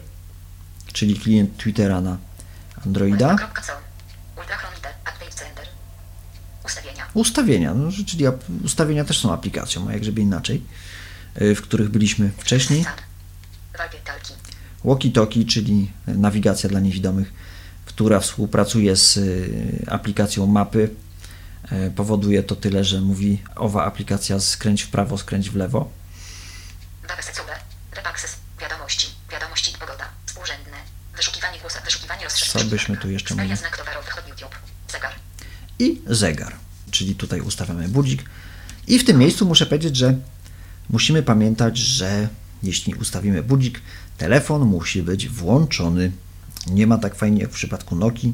[0.93, 2.17] czyli klient Twittera na
[2.85, 3.35] Androida.
[7.13, 7.73] Ustawienia.
[7.73, 8.25] No, czyli
[8.65, 10.61] ustawienia też są aplikacją, a jak żeby inaczej,
[11.41, 12.85] y, w których byliśmy wcześniej.
[14.85, 17.33] Walkie-talkie, czyli nawigacja dla niewidomych,
[17.85, 20.89] która współpracuje z y, aplikacją mapy.
[21.71, 25.91] Y, Powoduje to tyle, że mówi owa aplikacja skręć w prawo, skręć w lewo.
[27.07, 27.53] Websecube.
[27.95, 28.35] Web access.
[28.61, 29.07] Wiadomości.
[29.31, 30.05] Wiadomości i pogoda.
[30.25, 30.77] Współrzędne.
[31.17, 31.77] Wyszukiwanie głosu.
[31.85, 32.65] Wyszukiwanie rozszerzenia.
[32.65, 33.53] Co byśmy tu jeszcze mieli?
[35.81, 36.53] i zegar,
[36.91, 38.23] czyli tutaj ustawiamy budzik.
[38.87, 40.15] I w tym miejscu muszę powiedzieć, że
[40.89, 42.27] musimy pamiętać, że
[42.63, 43.81] jeśli ustawimy budzik,
[44.17, 46.11] telefon musi być włączony.
[46.67, 48.33] Nie ma tak fajnie jak w przypadku Nokii,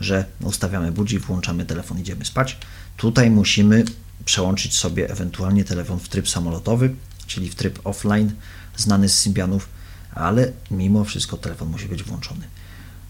[0.00, 2.58] że ustawiamy budzik, włączamy telefon, idziemy spać.
[2.96, 3.84] Tutaj musimy
[4.24, 6.94] przełączyć sobie ewentualnie telefon w tryb samolotowy,
[7.26, 8.32] czyli w tryb offline,
[8.76, 9.68] znany z Symbianów,
[10.14, 12.44] ale mimo wszystko telefon musi być włączony.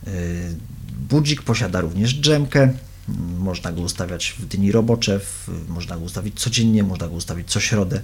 [0.07, 0.13] Yy,
[1.09, 2.73] Budzik posiada również drzemkę.
[3.39, 7.61] Można go ustawiać w dni robocze, w, można go ustawić codziennie, można go ustawić co
[7.61, 8.03] środę,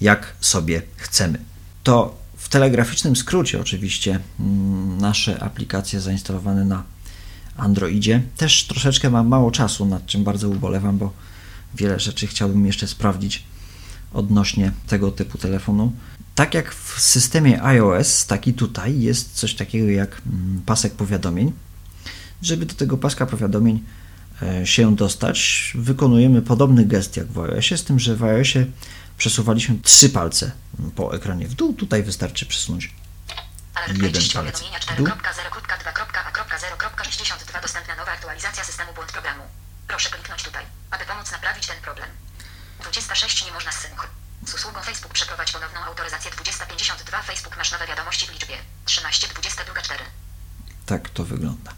[0.00, 1.38] jak sobie chcemy.
[1.82, 6.82] To w telegraficznym skrócie, oczywiście, mm, nasze aplikacje zainstalowane na
[7.56, 8.22] Androidzie.
[8.36, 11.12] Też troszeczkę mam mało czasu, nad czym bardzo ubolewam, bo
[11.74, 13.42] wiele rzeczy chciałbym jeszcze sprawdzić
[14.12, 15.92] odnośnie tego typu telefonu.
[16.34, 21.52] Tak jak w systemie iOS, tak i tutaj jest coś takiego jak mm, pasek powiadomień.
[22.42, 23.80] Żeby do tego paska powiadomień
[24.64, 28.66] się dostać, wykonujemy podobny gest jak w iOSie, z tym, że w iOSie
[29.18, 30.50] przesuwaliśmy trzy palce
[30.96, 31.74] po ekranie w dół.
[31.74, 32.94] Tutaj wystarczy przesunąć
[33.88, 35.06] Jeden palec w dół.
[35.06, 39.42] 4.0.2.a.0.62 dostępna nowa aktualizacja systemu błąd programu.
[39.88, 42.08] Proszę kliknąć tutaj, aby pomóc naprawić ten problem.
[42.80, 43.72] 26 nie można.
[44.46, 48.54] Z usługą Facebook przeprowadź ponowną autoryzację 2052 Facebook masz nowe wiadomości w liczbie
[48.84, 50.04] 13 22 4
[50.86, 51.72] Tak to wygląda.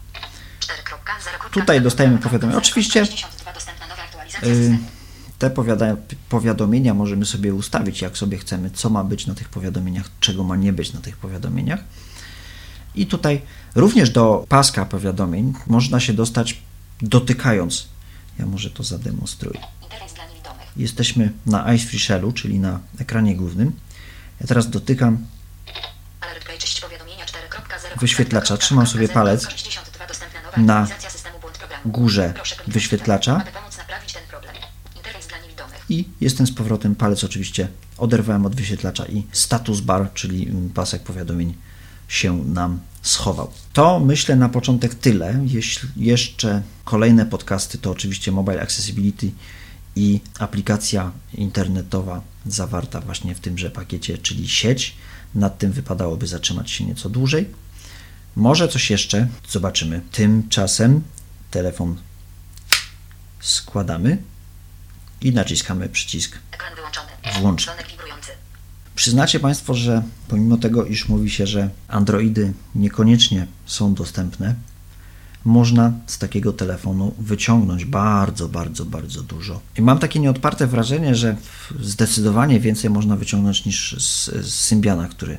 [0.59, 1.49] 4.0.
[1.51, 2.57] Tutaj dostajemy powiadomienie.
[2.57, 4.77] Oczywiście, 62 dostępna nowa aktualizacja Y.
[5.39, 5.51] Te
[6.29, 10.55] powiadomienia możemy sobie ustawić, jak sobie chcemy, co ma być na tych powiadomieniach, czego ma
[10.55, 11.79] nie być na tych powiadomieniach.
[12.95, 13.41] I tutaj
[13.75, 16.61] również do paska powiadomień można się dostać
[17.01, 17.87] dotykając.
[18.39, 19.59] Ja może to zademonstruję.
[20.77, 23.71] Jesteśmy na Ice Free Shellu, czyli na ekranie głównym.
[24.41, 25.25] Ja teraz dotykam
[26.21, 27.99] Alert Page, czyść powiadomienia 4.0.
[27.99, 28.57] Wyświetlacza.
[28.57, 29.84] Trzymam sobie palec 62 dostępna nowa
[30.57, 30.87] na
[31.85, 32.33] górze
[32.67, 33.43] wyświetlacza.
[35.89, 36.95] I jestem z powrotem.
[36.95, 37.67] Palec oczywiście
[37.97, 41.55] oderwałem od wyświetlacza i status bar, czyli mm, pasek powiadomień
[42.07, 43.51] się nam schował.
[43.73, 45.41] To myślę na początek tyle.
[45.45, 49.31] Jeśli jeszcze kolejne podcasty, to oczywiście Mobile Accessibility
[49.95, 54.95] i aplikacja internetowa zawarta właśnie w tymże pakiecie, czyli sieć.
[55.35, 57.49] Nad tym wypadałoby zatrzymać się nieco dłużej.
[58.35, 60.01] Może coś jeszcze zobaczymy.
[60.11, 61.01] Tymczasem
[61.51, 61.95] telefon
[63.39, 64.17] składamy
[65.21, 66.39] i naciskamy przycisk.
[67.41, 67.67] Włącz.
[68.95, 74.55] Przyznacie Państwo, że pomimo tego, iż mówi się, że Androidy niekoniecznie są dostępne,
[75.45, 79.61] można z takiego telefonu wyciągnąć bardzo, bardzo, bardzo dużo.
[79.77, 81.35] I mam takie nieodparte wrażenie, że
[81.79, 85.37] zdecydowanie więcej można wyciągnąć niż z, z Symbiana, który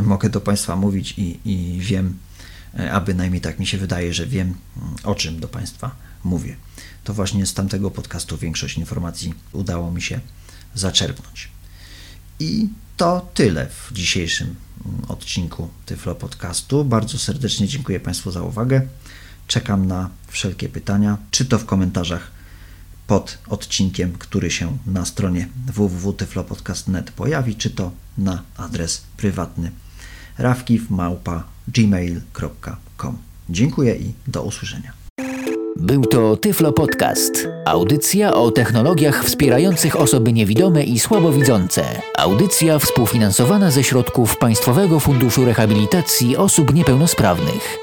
[0.01, 2.17] Mogę do Państwa mówić i, i wiem,
[2.91, 4.47] a bynajmniej tak mi się wydaje, że wiem,
[4.77, 6.55] mm, o czym do Państwa mówię.
[7.03, 10.19] To właśnie z tamtego podcastu większość informacji udało mi się
[10.75, 11.49] zaczerpnąć.
[12.39, 14.55] I to tyle w dzisiejszym
[14.85, 16.85] mm, odcinku Tyflo Podcastu.
[16.85, 18.81] Bardzo serdecznie dziękuję Państwu za uwagę.
[19.47, 22.31] Czekam na wszelkie pytania, czy to w komentarzach
[23.07, 29.71] pod odcinkiem, który się na stronie www.tyflopodcast.net pojawi, czy to na adres prywatny
[31.67, 33.17] rafkiw.gmail.com.
[33.49, 34.91] Dziękuję i do usłyszenia.
[35.77, 37.47] Był to Tyflo Podcast.
[37.65, 41.83] Audycja o technologiach wspierających osoby niewidome i słabowidzące.
[42.17, 47.82] Audycja współfinansowana ze środków Państwowego Funduszu Rehabilitacji Osób Niepełnosprawnych.